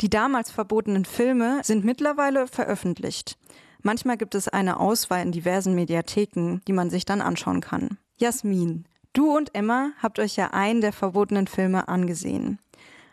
Die 0.00 0.10
damals 0.10 0.50
verbotenen 0.50 1.04
Filme 1.04 1.60
sind 1.64 1.84
mittlerweile 1.84 2.46
veröffentlicht. 2.46 3.36
Manchmal 3.82 4.16
gibt 4.16 4.34
es 4.34 4.48
eine 4.48 4.78
Auswahl 4.78 5.22
in 5.22 5.32
diversen 5.32 5.74
Mediatheken, 5.74 6.60
die 6.66 6.72
man 6.72 6.90
sich 6.90 7.04
dann 7.04 7.20
anschauen 7.20 7.60
kann. 7.60 7.98
Jasmin, 8.16 8.84
du 9.12 9.36
und 9.36 9.54
Emma 9.54 9.90
habt 10.00 10.18
euch 10.18 10.36
ja 10.36 10.48
einen 10.52 10.80
der 10.80 10.92
verbotenen 10.92 11.46
Filme 11.46 11.88
angesehen. 11.88 12.58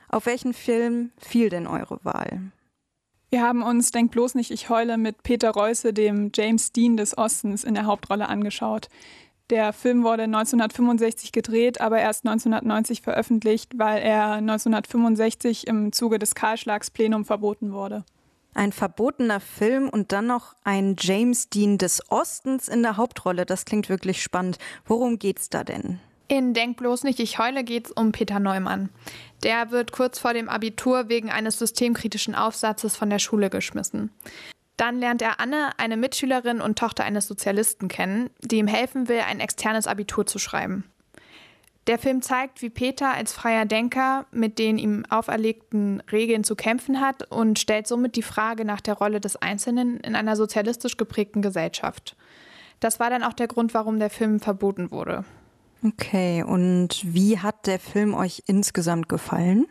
Auf 0.10 0.28
welchen 0.28 0.54
Film 0.54 1.12
fiel 1.18 1.50
denn 1.50 1.68
eure 1.68 2.00
Wahl? 2.04 2.52
Wir 3.30 3.42
haben 3.42 3.64
uns 3.64 3.92
Denk 3.92 4.12
bloß 4.12 4.36
nicht, 4.36 4.52
ich 4.52 4.70
heule 4.70 4.98
mit 4.98 5.24
Peter 5.24 5.52
Reusse, 5.52 5.94
dem 5.94 6.32
James 6.34 6.72
Dean 6.72 6.96
des 6.96 7.18
Ostens, 7.18 7.64
in 7.64 7.74
der 7.74 7.86
Hauptrolle 7.86 8.30
angeschaut. 8.30 8.88
Der 9.52 9.74
Film 9.74 10.04
wurde 10.04 10.24
1965 10.24 11.32
gedreht, 11.32 11.80
aber 11.80 12.00
erst 12.00 12.26
1990 12.26 13.04
veröffentlicht, 13.04 13.74
weil 13.78 14.02
er 14.02 14.34
1965 14.34 15.68
im 15.68 15.92
Zuge 15.92 16.18
des 16.18 16.34
Kahlschlagsplenum 16.34 17.26
verboten 17.26 17.72
wurde. 17.72 18.04
Ein 18.56 18.72
verbotener 18.72 19.40
Film 19.40 19.90
und 19.90 20.12
dann 20.12 20.28
noch 20.28 20.56
ein 20.64 20.96
James 20.98 21.50
Dean 21.50 21.78
des 21.78 22.10
Ostens 22.10 22.68
in 22.68 22.82
der 22.82 22.98
Hauptrolle. 22.98 23.46
Das 23.46 23.66
klingt 23.66 23.88
wirklich 23.88 24.24
spannend. 24.24 24.58
Worum 24.86 25.20
geht's 25.20 25.50
da 25.50 25.64
denn? 25.64 26.00
In 26.28 26.56
Denk 26.56 26.78
bloß 26.78 27.04
nicht, 27.04 27.20
ich 27.20 27.38
heule 27.38 27.64
geht's 27.64 27.92
um 27.92 28.12
Peter 28.12 28.40
Neumann. 28.40 28.90
Der 29.44 29.70
wird 29.70 29.92
kurz 29.92 30.18
vor 30.18 30.34
dem 30.34 30.50
Abitur 30.50 31.08
wegen 31.08 31.30
eines 31.30 31.60
systemkritischen 31.60 32.34
Aufsatzes 32.34 32.96
von 32.96 33.12
der 33.12 33.20
Schule 33.20 33.52
geschmissen. 33.52 34.10
Dann 34.78 35.00
lernt 35.00 35.22
er 35.22 35.40
Anne, 35.40 35.70
eine 35.78 35.98
Mitschülerin 35.98 36.62
und 36.62 36.78
Tochter 36.78 37.04
eines 37.04 37.28
Sozialisten 37.28 37.88
kennen, 37.88 38.30
die 38.42 38.58
ihm 38.58 38.68
helfen 38.68 39.08
will, 39.08 39.22
ein 39.26 39.40
externes 39.40 39.88
Abitur 39.88 40.26
zu 40.26 40.38
schreiben. 40.38 40.84
Der 41.88 42.00
Film 42.00 42.24
zeigt, 42.24 42.64
wie 42.64 42.72
Peter 42.72 43.14
als 43.14 43.32
freier 43.32 43.66
Denker 43.66 44.26
mit 44.32 44.58
den 44.58 44.80
ihm 44.80 45.06
auferlegten 45.10 46.02
Regeln 46.12 46.44
zu 46.44 46.56
kämpfen 46.56 47.00
hat 47.00 47.32
und 47.32 47.60
stellt 47.60 47.86
somit 47.86 48.16
die 48.16 48.24
Frage 48.24 48.66
nach 48.66 48.82
der 48.82 48.96
Rolle 48.96 49.22
des 49.22 49.36
Einzelnen 49.36 50.00
in 50.00 50.16
einer 50.16 50.36
sozialistisch 50.36 50.98
geprägten 50.98 51.44
Gesellschaft. 51.44 52.16
Das 52.80 53.00
war 53.00 53.12
dann 53.12 53.24
auch 53.24 53.34
der 53.34 53.48
Grund, 53.48 53.76
warum 53.76 54.00
der 54.00 54.10
Film 54.10 54.40
verboten 54.40 54.90
wurde. 54.90 55.26
Okay, 55.84 56.42
und 56.42 57.02
wie 57.04 57.38
hat 57.38 57.68
der 57.68 57.80
Film 57.80 58.16
euch 58.16 58.44
insgesamt 58.48 59.08
gefallen? 59.08 59.68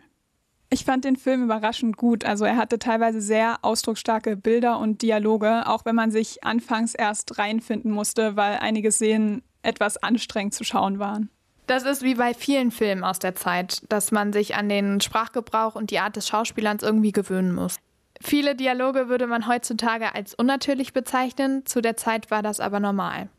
Ich 0.69 0.83
fand 0.83 1.05
den 1.05 1.15
Film 1.15 1.43
überraschend 1.43 1.95
gut. 1.97 2.25
Also 2.25 2.45
er 2.45 2.57
hatte 2.57 2.79
teilweise 2.79 3.21
sehr 3.21 3.59
ausdrucksstarke 3.61 4.35
Bilder 4.35 4.79
und 4.79 5.01
Dialoge, 5.01 5.67
auch 5.67 5.85
wenn 5.85 5.95
man 5.95 6.11
sich 6.11 6.43
anfangs 6.43 6.95
erst 6.95 7.37
reinfinden 7.37 7.91
musste, 7.91 8.35
weil 8.35 8.57
einige 8.57 8.91
Szenen 8.91 9.43
etwas 9.61 9.97
anstrengend 9.97 10.53
zu 10.53 10.63
schauen 10.63 10.99
waren. 10.99 11.29
Das 11.67 11.83
ist 11.83 12.03
wie 12.03 12.15
bei 12.15 12.33
vielen 12.33 12.71
Filmen 12.71 13.03
aus 13.03 13.19
der 13.19 13.35
Zeit, 13.35 13.81
dass 13.89 14.11
man 14.11 14.33
sich 14.33 14.55
an 14.55 14.69
den 14.69 15.01
Sprachgebrauch 15.01 15.75
und 15.75 15.89
die 15.89 15.99
Art 15.99 16.15
des 16.15 16.27
Schauspielers 16.27 16.83
irgendwie 16.83 17.11
gewöhnen 17.11 17.53
muss. 17.53 17.77
Viele 18.21 18.55
Dialoge 18.55 19.09
würde 19.09 19.27
man 19.27 19.47
heutzutage 19.47 20.13
als 20.13 20.33
unnatürlich 20.35 20.93
bezeichnen, 20.93 21.65
zu 21.65 21.81
der 21.81 21.97
Zeit 21.97 22.31
war 22.31 22.43
das 22.43 22.59
aber 22.59 22.79
normal. 22.79 23.29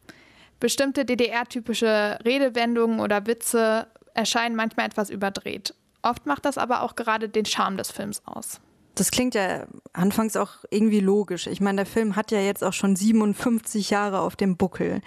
Bestimmte 0.59 1.05
DDR-typische 1.05 2.19
Redewendungen 2.25 3.01
oder 3.01 3.27
Witze 3.27 3.87
erscheinen 4.15 4.57
manchmal 4.57 4.87
etwas 4.87 5.11
überdreht. 5.11 5.75
Oft 6.07 6.25
macht 6.25 6.45
das 6.45 6.57
aber 6.57 6.83
auch 6.83 6.95
gerade 6.95 7.29
den 7.29 7.45
Charme 7.45 7.77
des 7.77 7.91
Films 7.91 8.23
aus. 8.25 8.61
Das 8.95 9.11
klingt 9.11 9.35
ja 9.35 9.67
anfangs 9.93 10.37
auch 10.37 10.65
irgendwie 10.71 11.01
logisch. 11.01 11.49
Ich 11.49 11.61
meine, 11.61 11.79
der 11.79 11.87
Film 11.87 12.15
hat 12.15 12.31
ja 12.31 12.41
jetzt 12.41 12.63
auch 12.63 12.73
schon 12.73 12.95
57 12.95 13.91
Jahre 13.91 14.21
auf 14.21 14.37
dem 14.37 14.57
Buckel. 14.57 15.01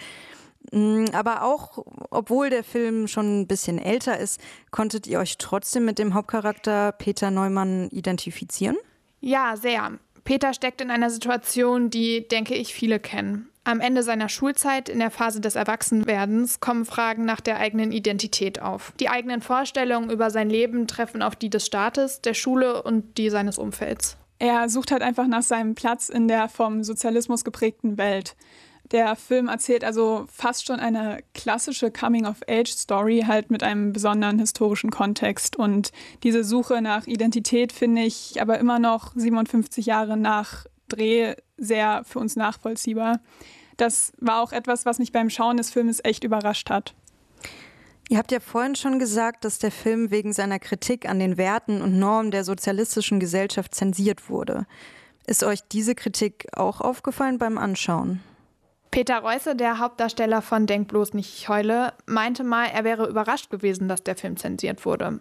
Mm, 0.71 1.05
aber 1.13 1.43
auch, 1.43 1.85
obwohl 2.09 2.49
der 2.49 2.65
Film 2.65 3.07
schon 3.07 3.41
ein 3.41 3.47
bisschen 3.47 3.79
älter 3.79 4.19
ist, 4.19 4.41
konntet 4.71 5.07
ihr 5.07 5.19
euch 5.19 5.37
trotzdem 5.37 5.85
mit 5.85 5.99
dem 5.99 6.13
Hauptcharakter 6.13 6.91
Peter 6.91 7.31
Neumann 7.31 7.89
identifizieren? 7.91 8.75
Ja, 9.21 9.55
sehr. 9.55 9.93
Peter 10.25 10.53
steckt 10.53 10.81
in 10.81 10.91
einer 10.91 11.09
Situation, 11.09 11.89
die, 11.89 12.27
denke 12.27 12.55
ich, 12.55 12.73
viele 12.73 12.99
kennen. 12.99 13.49
Am 13.69 13.81
Ende 13.81 14.01
seiner 14.01 14.29
Schulzeit, 14.29 14.89
in 14.89 14.97
der 14.97 15.11
Phase 15.11 15.41
des 15.41 15.53
Erwachsenwerdens, 15.53 16.59
kommen 16.59 16.85
Fragen 16.85 17.23
nach 17.23 17.39
der 17.39 17.59
eigenen 17.59 17.91
Identität 17.91 18.63
auf. 18.63 18.93
Die 18.99 19.09
eigenen 19.09 19.43
Vorstellungen 19.43 20.09
über 20.09 20.31
sein 20.31 20.49
Leben 20.49 20.87
treffen 20.87 21.21
auf 21.21 21.35
die 21.35 21.51
des 21.51 21.67
Staates, 21.67 22.19
der 22.21 22.33
Schule 22.33 22.81
und 22.81 23.19
die 23.19 23.29
seines 23.29 23.59
Umfelds. 23.59 24.17
Er 24.39 24.69
sucht 24.69 24.89
halt 24.89 25.03
einfach 25.03 25.27
nach 25.27 25.43
seinem 25.43 25.75
Platz 25.75 26.09
in 26.09 26.27
der 26.27 26.49
vom 26.49 26.83
Sozialismus 26.83 27.43
geprägten 27.43 27.99
Welt. 27.99 28.35
Der 28.91 29.15
Film 29.15 29.49
erzählt 29.49 29.83
also 29.83 30.25
fast 30.33 30.65
schon 30.65 30.79
eine 30.79 31.19
klassische 31.35 31.91
Coming-of-Age-Story, 31.91 33.25
halt 33.27 33.51
mit 33.51 33.61
einem 33.61 33.93
besonderen 33.93 34.39
historischen 34.39 34.89
Kontext. 34.89 35.57
Und 35.57 35.91
diese 36.23 36.43
Suche 36.43 36.81
nach 36.81 37.05
Identität 37.05 37.71
finde 37.71 38.01
ich 38.01 38.41
aber 38.41 38.57
immer 38.57 38.79
noch 38.79 39.11
57 39.15 39.85
Jahre 39.85 40.17
nach 40.17 40.65
Dreh 40.87 41.35
sehr 41.55 42.01
für 42.03 42.17
uns 42.17 42.35
nachvollziehbar 42.35 43.19
das 43.79 44.11
war 44.19 44.41
auch 44.41 44.51
etwas, 44.51 44.85
was 44.85 44.99
mich 44.99 45.11
beim 45.11 45.29
Schauen 45.29 45.57
des 45.57 45.71
Films 45.71 45.99
echt 46.03 46.23
überrascht 46.23 46.69
hat. 46.69 46.93
Ihr 48.09 48.17
habt 48.17 48.31
ja 48.31 48.39
vorhin 48.39 48.75
schon 48.75 48.97
gesagt, 48.97 49.45
dass 49.45 49.59
der 49.59 49.71
Film 49.71 50.09
wegen 50.09 50.33
seiner 50.33 50.57
Kritik 50.57 51.07
an 51.07 51.19
den 51.19 51.37
Werten 51.37 51.81
und 51.81 51.99
Normen 51.99 52.31
der 52.31 52.43
sozialistischen 52.43 53.19
Gesellschaft 53.19 53.75
zensiert 53.75 54.29
wurde. 54.29 54.65
Ist 55.27 55.43
euch 55.43 55.61
diese 55.71 55.93
Kritik 55.93 56.47
auch 56.53 56.81
aufgefallen 56.81 57.37
beim 57.37 57.59
Anschauen? 57.59 58.23
Peter 58.89 59.19
Reusse, 59.19 59.55
der 59.55 59.77
Hauptdarsteller 59.77 60.41
von 60.41 60.65
Denk 60.65 60.87
bloß 60.87 61.13
nicht, 61.13 61.37
ich 61.37 61.49
heule, 61.49 61.93
meinte 62.07 62.43
mal, 62.43 62.65
er 62.65 62.83
wäre 62.83 63.07
überrascht 63.07 63.51
gewesen, 63.51 63.87
dass 63.87 64.03
der 64.03 64.15
Film 64.15 64.37
zensiert 64.37 64.85
wurde. 64.85 65.19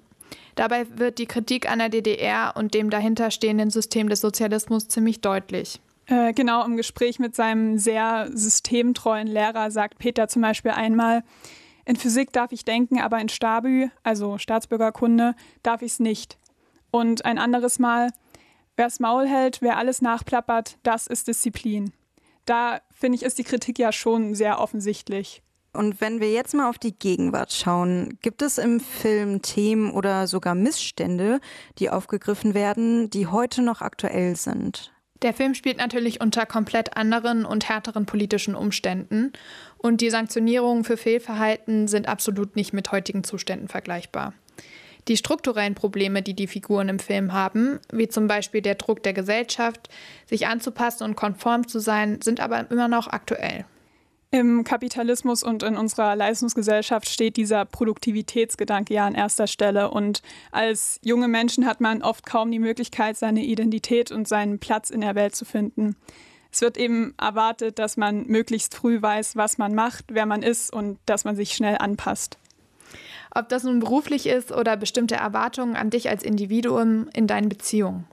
Dabei 0.54 0.86
wird 0.98 1.18
die 1.18 1.26
Kritik 1.26 1.70
an 1.70 1.78
der 1.78 1.90
DDR 1.90 2.54
und 2.56 2.72
dem 2.72 2.88
dahinterstehenden 2.88 3.68
System 3.68 4.08
des 4.08 4.22
Sozialismus 4.22 4.88
ziemlich 4.88 5.20
deutlich. 5.20 5.80
Äh, 6.08 6.32
genau 6.32 6.64
im 6.64 6.76
Gespräch 6.76 7.18
mit 7.18 7.36
seinem 7.36 7.78
sehr 7.78 8.30
systemtreuen 8.32 9.26
Lehrer 9.26 9.70
sagt 9.70 9.98
Peter 9.98 10.26
zum 10.26 10.42
Beispiel 10.42 10.70
einmal, 10.70 11.22
in 11.84 11.96
Physik 11.96 12.32
darf 12.32 12.52
ich 12.52 12.64
denken, 12.64 13.00
aber 13.00 13.18
in 13.18 13.28
Stabü, 13.28 13.88
also 14.02 14.38
Staatsbürgerkunde, 14.38 15.34
darf 15.62 15.82
ich 15.82 15.92
es 15.92 16.00
nicht. 16.00 16.38
Und 16.90 17.24
ein 17.24 17.38
anderes 17.38 17.78
Mal, 17.78 18.10
wer's 18.76 19.00
Maul 19.00 19.26
hält, 19.26 19.60
wer 19.60 19.76
alles 19.76 20.00
nachplappert, 20.02 20.78
das 20.82 21.06
ist 21.06 21.28
Disziplin. 21.28 21.92
Da 22.46 22.80
finde 22.90 23.16
ich, 23.16 23.22
ist 23.22 23.38
die 23.38 23.44
Kritik 23.44 23.78
ja 23.78 23.92
schon 23.92 24.34
sehr 24.34 24.60
offensichtlich. 24.60 25.42
Und 25.74 26.00
wenn 26.00 26.20
wir 26.20 26.32
jetzt 26.32 26.54
mal 26.54 26.68
auf 26.70 26.78
die 26.78 26.98
Gegenwart 26.98 27.52
schauen, 27.52 28.18
gibt 28.22 28.40
es 28.40 28.56
im 28.56 28.80
Film 28.80 29.42
Themen 29.42 29.90
oder 29.90 30.26
sogar 30.26 30.54
Missstände, 30.54 31.40
die 31.78 31.90
aufgegriffen 31.90 32.54
werden, 32.54 33.10
die 33.10 33.26
heute 33.26 33.60
noch 33.60 33.82
aktuell 33.82 34.34
sind? 34.36 34.92
Der 35.22 35.34
Film 35.34 35.54
spielt 35.54 35.78
natürlich 35.78 36.20
unter 36.20 36.46
komplett 36.46 36.96
anderen 36.96 37.44
und 37.44 37.68
härteren 37.68 38.06
politischen 38.06 38.54
Umständen 38.54 39.32
und 39.76 40.00
die 40.00 40.10
Sanktionierungen 40.10 40.84
für 40.84 40.96
Fehlverhalten 40.96 41.88
sind 41.88 42.08
absolut 42.08 42.54
nicht 42.54 42.72
mit 42.72 42.92
heutigen 42.92 43.24
Zuständen 43.24 43.68
vergleichbar. 43.68 44.32
Die 45.08 45.16
strukturellen 45.16 45.74
Probleme, 45.74 46.22
die 46.22 46.34
die 46.34 46.46
Figuren 46.46 46.88
im 46.88 46.98
Film 46.98 47.32
haben, 47.32 47.80
wie 47.90 48.08
zum 48.08 48.28
Beispiel 48.28 48.60
der 48.60 48.74
Druck 48.74 49.02
der 49.02 49.14
Gesellschaft, 49.14 49.88
sich 50.26 50.46
anzupassen 50.46 51.04
und 51.04 51.16
konform 51.16 51.66
zu 51.66 51.78
sein, 51.78 52.20
sind 52.22 52.40
aber 52.40 52.70
immer 52.70 52.88
noch 52.88 53.08
aktuell. 53.08 53.64
Im 54.30 54.62
Kapitalismus 54.62 55.42
und 55.42 55.62
in 55.62 55.78
unserer 55.78 56.14
Leistungsgesellschaft 56.14 57.08
steht 57.08 57.38
dieser 57.38 57.64
Produktivitätsgedanke 57.64 58.92
ja 58.92 59.06
an 59.06 59.14
erster 59.14 59.46
Stelle. 59.46 59.90
Und 59.90 60.20
als 60.52 61.00
junge 61.02 61.28
Menschen 61.28 61.64
hat 61.64 61.80
man 61.80 62.02
oft 62.02 62.26
kaum 62.26 62.50
die 62.50 62.58
Möglichkeit, 62.58 63.16
seine 63.16 63.42
Identität 63.42 64.12
und 64.12 64.28
seinen 64.28 64.58
Platz 64.58 64.90
in 64.90 65.00
der 65.00 65.14
Welt 65.14 65.34
zu 65.34 65.46
finden. 65.46 65.96
Es 66.52 66.60
wird 66.60 66.76
eben 66.76 67.14
erwartet, 67.18 67.78
dass 67.78 67.96
man 67.96 68.26
möglichst 68.26 68.74
früh 68.74 69.00
weiß, 69.00 69.36
was 69.36 69.56
man 69.56 69.74
macht, 69.74 70.04
wer 70.08 70.26
man 70.26 70.42
ist 70.42 70.72
und 70.72 70.98
dass 71.06 71.24
man 71.24 71.34
sich 71.34 71.52
schnell 71.52 71.78
anpasst. 71.78 72.38
Ob 73.38 73.48
das 73.48 73.62
nun 73.62 73.78
beruflich 73.78 74.26
ist 74.26 74.50
oder 74.50 74.76
bestimmte 74.76 75.14
Erwartungen 75.14 75.76
an 75.76 75.90
dich 75.90 76.08
als 76.08 76.24
Individuum 76.24 77.08
in 77.14 77.28
deinen 77.28 77.48
Beziehungen. 77.48 78.04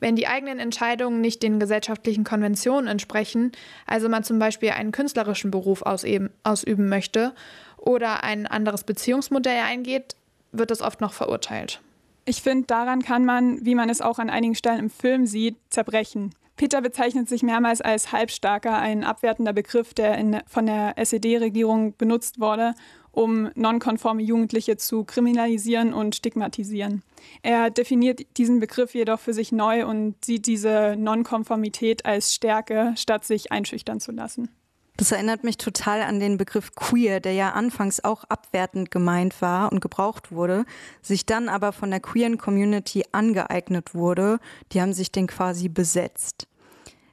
Wenn 0.00 0.16
die 0.16 0.26
eigenen 0.26 0.58
Entscheidungen 0.58 1.20
nicht 1.20 1.44
den 1.44 1.60
gesellschaftlichen 1.60 2.24
Konventionen 2.24 2.88
entsprechen, 2.88 3.52
also 3.86 4.08
man 4.08 4.24
zum 4.24 4.40
Beispiel 4.40 4.70
einen 4.70 4.90
künstlerischen 4.90 5.52
Beruf 5.52 5.82
ausüben, 5.82 6.88
möchte 6.88 7.32
oder 7.76 8.24
ein 8.24 8.48
anderes 8.48 8.82
Beziehungsmodell 8.82 9.60
eingeht, 9.60 10.16
wird 10.50 10.72
es 10.72 10.82
oft 10.82 11.00
noch 11.00 11.12
verurteilt. 11.12 11.80
Ich 12.24 12.42
finde, 12.42 12.66
daran 12.66 13.02
kann 13.02 13.24
man, 13.24 13.64
wie 13.64 13.76
man 13.76 13.88
es 13.88 14.00
auch 14.00 14.18
an 14.18 14.30
einigen 14.30 14.56
Stellen 14.56 14.80
im 14.80 14.90
Film 14.90 15.26
sieht, 15.26 15.58
zerbrechen. 15.70 16.34
Peter 16.56 16.80
bezeichnet 16.80 17.28
sich 17.28 17.42
mehrmals 17.42 17.80
als 17.80 18.10
Halbstarker, 18.10 18.78
ein 18.78 19.04
abwertender 19.04 19.52
Begriff, 19.52 19.94
der 19.94 20.18
in, 20.18 20.40
von 20.46 20.66
der 20.66 20.98
SED-Regierung 20.98 21.96
benutzt 21.96 22.40
wurde, 22.40 22.74
um 23.12 23.50
nonkonforme 23.54 24.22
Jugendliche 24.22 24.76
zu 24.76 25.04
kriminalisieren 25.04 25.92
und 25.92 26.16
stigmatisieren. 26.16 27.02
Er 27.42 27.70
definiert 27.70 28.26
diesen 28.36 28.58
Begriff 28.58 28.94
jedoch 28.94 29.20
für 29.20 29.34
sich 29.34 29.52
neu 29.52 29.86
und 29.86 30.24
sieht 30.24 30.46
diese 30.46 30.96
Nonkonformität 30.98 32.04
als 32.04 32.34
Stärke, 32.34 32.94
statt 32.96 33.24
sich 33.24 33.52
einschüchtern 33.52 34.00
zu 34.00 34.12
lassen. 34.12 34.48
Das 34.96 35.10
erinnert 35.10 35.42
mich 35.42 35.56
total 35.56 36.02
an 36.02 36.20
den 36.20 36.36
Begriff 36.36 36.74
queer, 36.74 37.20
der 37.20 37.32
ja 37.32 37.50
anfangs 37.52 38.04
auch 38.04 38.24
abwertend 38.24 38.90
gemeint 38.90 39.40
war 39.40 39.72
und 39.72 39.80
gebraucht 39.80 40.32
wurde, 40.32 40.64
sich 41.00 41.24
dann 41.24 41.48
aber 41.48 41.72
von 41.72 41.90
der 41.90 42.00
queeren 42.00 42.38
Community 42.38 43.04
angeeignet 43.10 43.94
wurde. 43.94 44.38
Die 44.72 44.82
haben 44.82 44.92
sich 44.92 45.10
den 45.10 45.26
quasi 45.26 45.68
besetzt. 45.68 46.46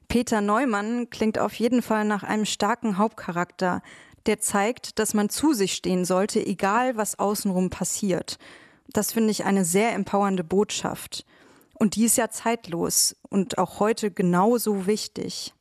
Peter 0.09 0.41
Neumann 0.41 1.09
klingt 1.09 1.39
auf 1.39 1.53
jeden 1.53 1.81
Fall 1.81 2.03
nach 2.03 2.23
einem 2.23 2.45
starken 2.45 2.97
Hauptcharakter, 2.97 3.81
der 4.25 4.39
zeigt, 4.39 4.99
dass 4.99 5.13
man 5.13 5.29
zu 5.29 5.53
sich 5.53 5.73
stehen 5.73 6.05
sollte, 6.05 6.45
egal 6.45 6.97
was 6.97 7.17
außenrum 7.19 7.69
passiert. 7.69 8.37
Das 8.87 9.11
finde 9.11 9.31
ich 9.31 9.45
eine 9.45 9.65
sehr 9.65 9.93
empowernde 9.93 10.43
Botschaft. 10.43 11.25
Und 11.73 11.95
die 11.95 12.05
ist 12.05 12.17
ja 12.17 12.29
zeitlos 12.29 13.15
und 13.29 13.57
auch 13.57 13.79
heute 13.79 14.11
genauso 14.11 14.85
wichtig. 14.85 15.53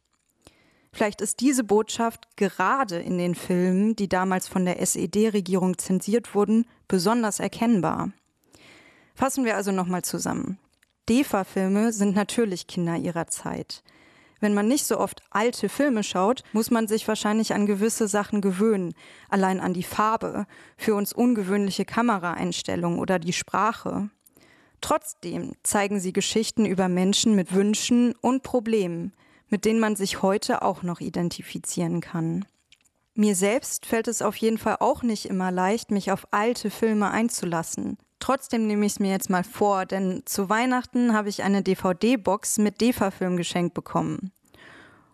Vielleicht 0.93 1.21
ist 1.21 1.41
diese 1.41 1.63
Botschaft 1.63 2.37
gerade 2.37 2.99
in 2.99 3.19
den 3.19 3.35
Filmen, 3.35 3.95
die 3.95 4.09
damals 4.09 4.49
von 4.49 4.65
der 4.65 4.81
SED-Regierung 4.81 5.79
zensiert 5.79 6.35
wurden, 6.35 6.67
besonders 6.89 7.39
erkennbar. 7.39 8.11
Fassen 9.15 9.45
wir 9.45 9.57
also 9.57 9.71
nochmal 9.71 10.03
zusammen. 10.03 10.59
DEFA-Filme 11.09 11.93
sind 11.93 12.17
natürlich 12.17 12.67
Kinder 12.67 12.97
ihrer 12.97 13.29
Zeit. 13.29 13.83
Wenn 14.41 14.55
man 14.55 14.69
nicht 14.69 14.87
so 14.87 14.99
oft 14.99 15.23
alte 15.31 15.69
Filme 15.69 16.03
schaut, 16.03 16.43
muss 16.53 16.71
man 16.71 16.87
sich 16.87 17.07
wahrscheinlich 17.09 17.55
an 17.55 17.67
gewisse 17.67 18.07
Sachen 18.09 18.41
gewöhnen, 18.41 18.95
allein 19.29 19.61
an 19.61 19.75
die 19.75 19.83
Farbe, 19.83 20.47
für 20.77 20.95
uns 20.95 21.13
ungewöhnliche 21.13 21.85
Kameraeinstellungen 21.85 22.99
oder 22.99 23.19
die 23.19 23.33
Sprache. 23.33 24.11
Trotzdem 24.81 25.55
zeigen 25.63 25.99
sie 25.99 26.13
Geschichten 26.13 26.67
über 26.67 26.89
Menschen 26.89 27.35
mit 27.35 27.53
Wünschen 27.53 28.15
und 28.21 28.43
Problemen, 28.43 29.13
mit 29.49 29.65
denen 29.65 29.81
man 29.81 29.97
sich 29.97 30.23
heute 30.23 30.63
auch 30.63 30.83
noch 30.83 31.01
identifizieren 31.01 32.01
kann. 32.01 32.45
Mir 33.21 33.35
selbst 33.35 33.85
fällt 33.85 34.07
es 34.07 34.23
auf 34.23 34.37
jeden 34.37 34.59
Fall 34.59 34.77
auch 34.79 35.03
nicht 35.03 35.27
immer 35.27 35.51
leicht, 35.51 35.91
mich 35.91 36.13
auf 36.13 36.29
alte 36.31 36.71
Filme 36.71 37.11
einzulassen. 37.11 37.99
Trotzdem 38.21 38.69
nehme 38.69 38.87
ich 38.87 38.93
es 38.93 39.01
mir 39.01 39.11
jetzt 39.11 39.29
mal 39.29 39.43
vor, 39.43 39.87
denn 39.87 40.23
zu 40.25 40.49
Weihnachten 40.49 41.13
habe 41.13 41.29
ich 41.29 41.43
eine 41.43 41.65
DVD-Box 41.65 42.59
mit 42.59 42.81
DEFA-Film 42.81 43.37
geschenkt 43.37 43.75
bekommen. 43.75 44.31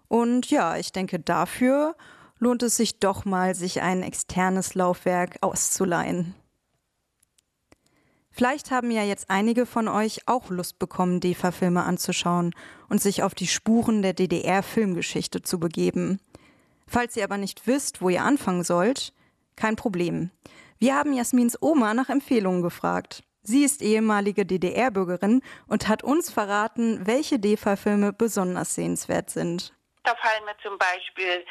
Und 0.06 0.50
ja, 0.50 0.76
ich 0.76 0.92
denke, 0.92 1.18
dafür 1.18 1.96
lohnt 2.38 2.62
es 2.62 2.76
sich 2.76 3.00
doch 3.00 3.24
mal, 3.24 3.54
sich 3.54 3.80
ein 3.80 4.02
externes 4.02 4.74
Laufwerk 4.74 5.38
auszuleihen. 5.40 6.34
Vielleicht 8.30 8.70
haben 8.70 8.90
ja 8.90 9.02
jetzt 9.02 9.30
einige 9.30 9.64
von 9.64 9.88
euch 9.88 10.28
auch 10.28 10.50
Lust 10.50 10.78
bekommen, 10.78 11.20
DEFA-Filme 11.20 11.82
anzuschauen 11.82 12.54
und 12.90 13.00
sich 13.00 13.22
auf 13.22 13.34
die 13.34 13.46
Spuren 13.46 14.02
der 14.02 14.12
DDR-Filmgeschichte 14.12 15.40
zu 15.40 15.58
begeben. 15.58 16.20
Falls 16.86 17.16
ihr 17.16 17.24
aber 17.24 17.38
nicht 17.38 17.66
wisst, 17.66 18.00
wo 18.02 18.08
ihr 18.08 18.22
anfangen 18.22 18.64
sollt, 18.64 19.12
kein 19.56 19.76
Problem. 19.76 20.30
Wir 20.78 20.94
haben 20.94 21.12
Jasmins 21.12 21.60
Oma 21.60 21.94
nach 21.94 22.08
Empfehlungen 22.08 22.62
gefragt. 22.62 23.22
Sie 23.42 23.62
ist 23.62 23.82
ehemalige 23.82 24.46
DDR-Bürgerin 24.46 25.42
und 25.68 25.88
hat 25.88 26.02
uns 26.02 26.32
verraten, 26.32 27.06
welche 27.06 27.38
DEFA-Filme 27.38 28.12
besonders 28.12 28.74
sehenswert 28.74 29.30
sind. 29.30 29.72
Da 30.02 30.14
fallen 30.16 30.44
mir 30.44 30.56
zum 30.62 30.78
Beispiel 30.78 31.44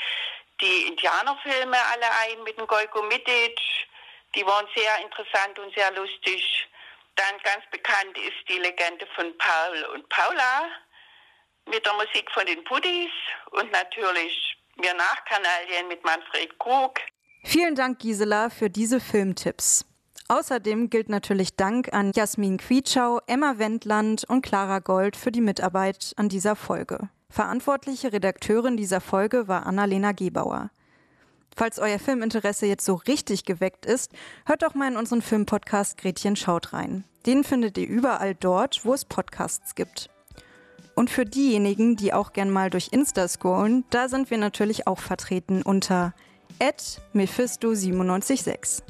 die 0.60 0.88
Indianerfilme 0.88 1.78
alle 1.92 2.06
ein 2.24 2.44
mit 2.44 2.58
dem 2.58 2.68
Golko 2.68 3.04
Mitic. 3.04 3.60
Die 4.36 4.46
waren 4.46 4.68
sehr 4.76 5.06
interessant 5.06 5.60
und 5.60 5.74
sehr 5.76 5.92
lustig. 5.92 6.68
Dann 7.16 7.38
ganz 7.44 7.64
bekannt 7.70 8.18
ist 8.18 8.50
die 8.50 8.58
Legende 8.58 9.08
von 9.16 9.38
Paul 9.38 9.84
und 9.94 10.10
Paula 10.10 10.70
mit 11.66 11.86
der 11.86 11.94
Musik 11.94 12.30
von 12.32 12.46
den 12.46 12.64
Puddies 12.64 13.12
und 13.52 13.72
natürlich 13.72 14.58
mir 14.78 14.94
Nachkanalien 14.94 15.88
mit 15.88 16.04
Manfred 16.04 16.58
Krug. 16.60 17.00
Vielen 17.44 17.76
Dank, 17.76 18.00
Gisela, 18.00 18.50
für 18.50 18.70
diese 18.70 19.00
Filmtipps. 19.00 19.86
Außerdem 20.30 20.90
gilt 20.90 21.10
natürlich 21.10 21.56
Dank 21.56 21.94
an 21.94 22.12
Jasmin 22.16 22.58
Quietschau, 22.58 23.20
Emma 23.28 23.58
Wendland 23.58 24.24
und 24.28 24.42
Clara 24.42 24.80
Gold 24.80 25.16
für 25.16 25.32
die 25.32 25.42
Mitarbeit 25.42 26.14
an 26.16 26.30
dieser 26.30 26.56
Folge. 26.56 27.10
Verantwortliche 27.30 28.14
Redakteurin 28.14 28.78
dieser 28.78 29.02
Folge 29.02 29.48
war 29.48 29.66
Annalena 29.66 30.12
Gebauer. 30.12 30.70
Falls 31.56 31.78
euer 31.78 32.00
Filminteresse 32.00 32.66
jetzt 32.66 32.86
so 32.86 32.96
richtig 32.96 33.46
geweckt 33.46 33.86
ist, 33.86 34.12
hört 34.46 34.64
doch 34.64 34.74
mal 34.74 34.92
in 34.92 34.98
unseren 34.98 35.22
Filmpodcast 35.22 35.98
Gretchen 35.98 36.36
schaut 36.36 36.74
rein. 36.74 37.04
Den 37.26 37.44
findet 37.44 37.78
ihr 37.78 37.88
überall 37.88 38.34
dort, 38.34 38.86
wo 38.86 38.94
es 38.94 39.06
Podcasts 39.06 39.76
gibt. 39.76 40.10
Und 40.96 41.10
für 41.10 41.26
diejenigen, 41.26 41.96
die 41.96 42.14
auch 42.14 42.34
gern 42.34 42.50
mal 42.50 42.70
durch 42.70 42.90
Insta 42.92 43.28
scrollen, 43.28 43.84
da 43.90 44.10
sind 44.10 44.30
wir 44.30 44.38
natürlich 44.38 44.86
auch 44.88 45.00
vertreten 45.00 45.62
unter 45.64 46.14
mephisto976. 47.14 48.84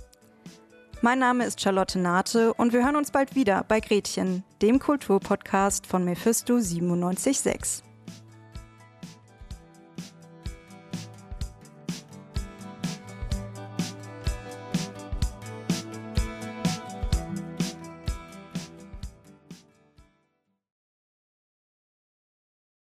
Mein 1.02 1.20
Name 1.20 1.46
ist 1.46 1.62
Charlotte 1.62 2.00
Nate 2.00 2.54
und 2.54 2.72
wir 2.72 2.84
hören 2.84 2.96
uns 2.96 3.12
bald 3.12 3.36
wieder 3.36 3.66
bei 3.68 3.80
Gretchen, 3.80 4.44
dem 4.62 4.80
Kulturpodcast 4.80 5.86
von 5.86 6.06
Mephisto 6.06 6.54
976. 6.56 7.84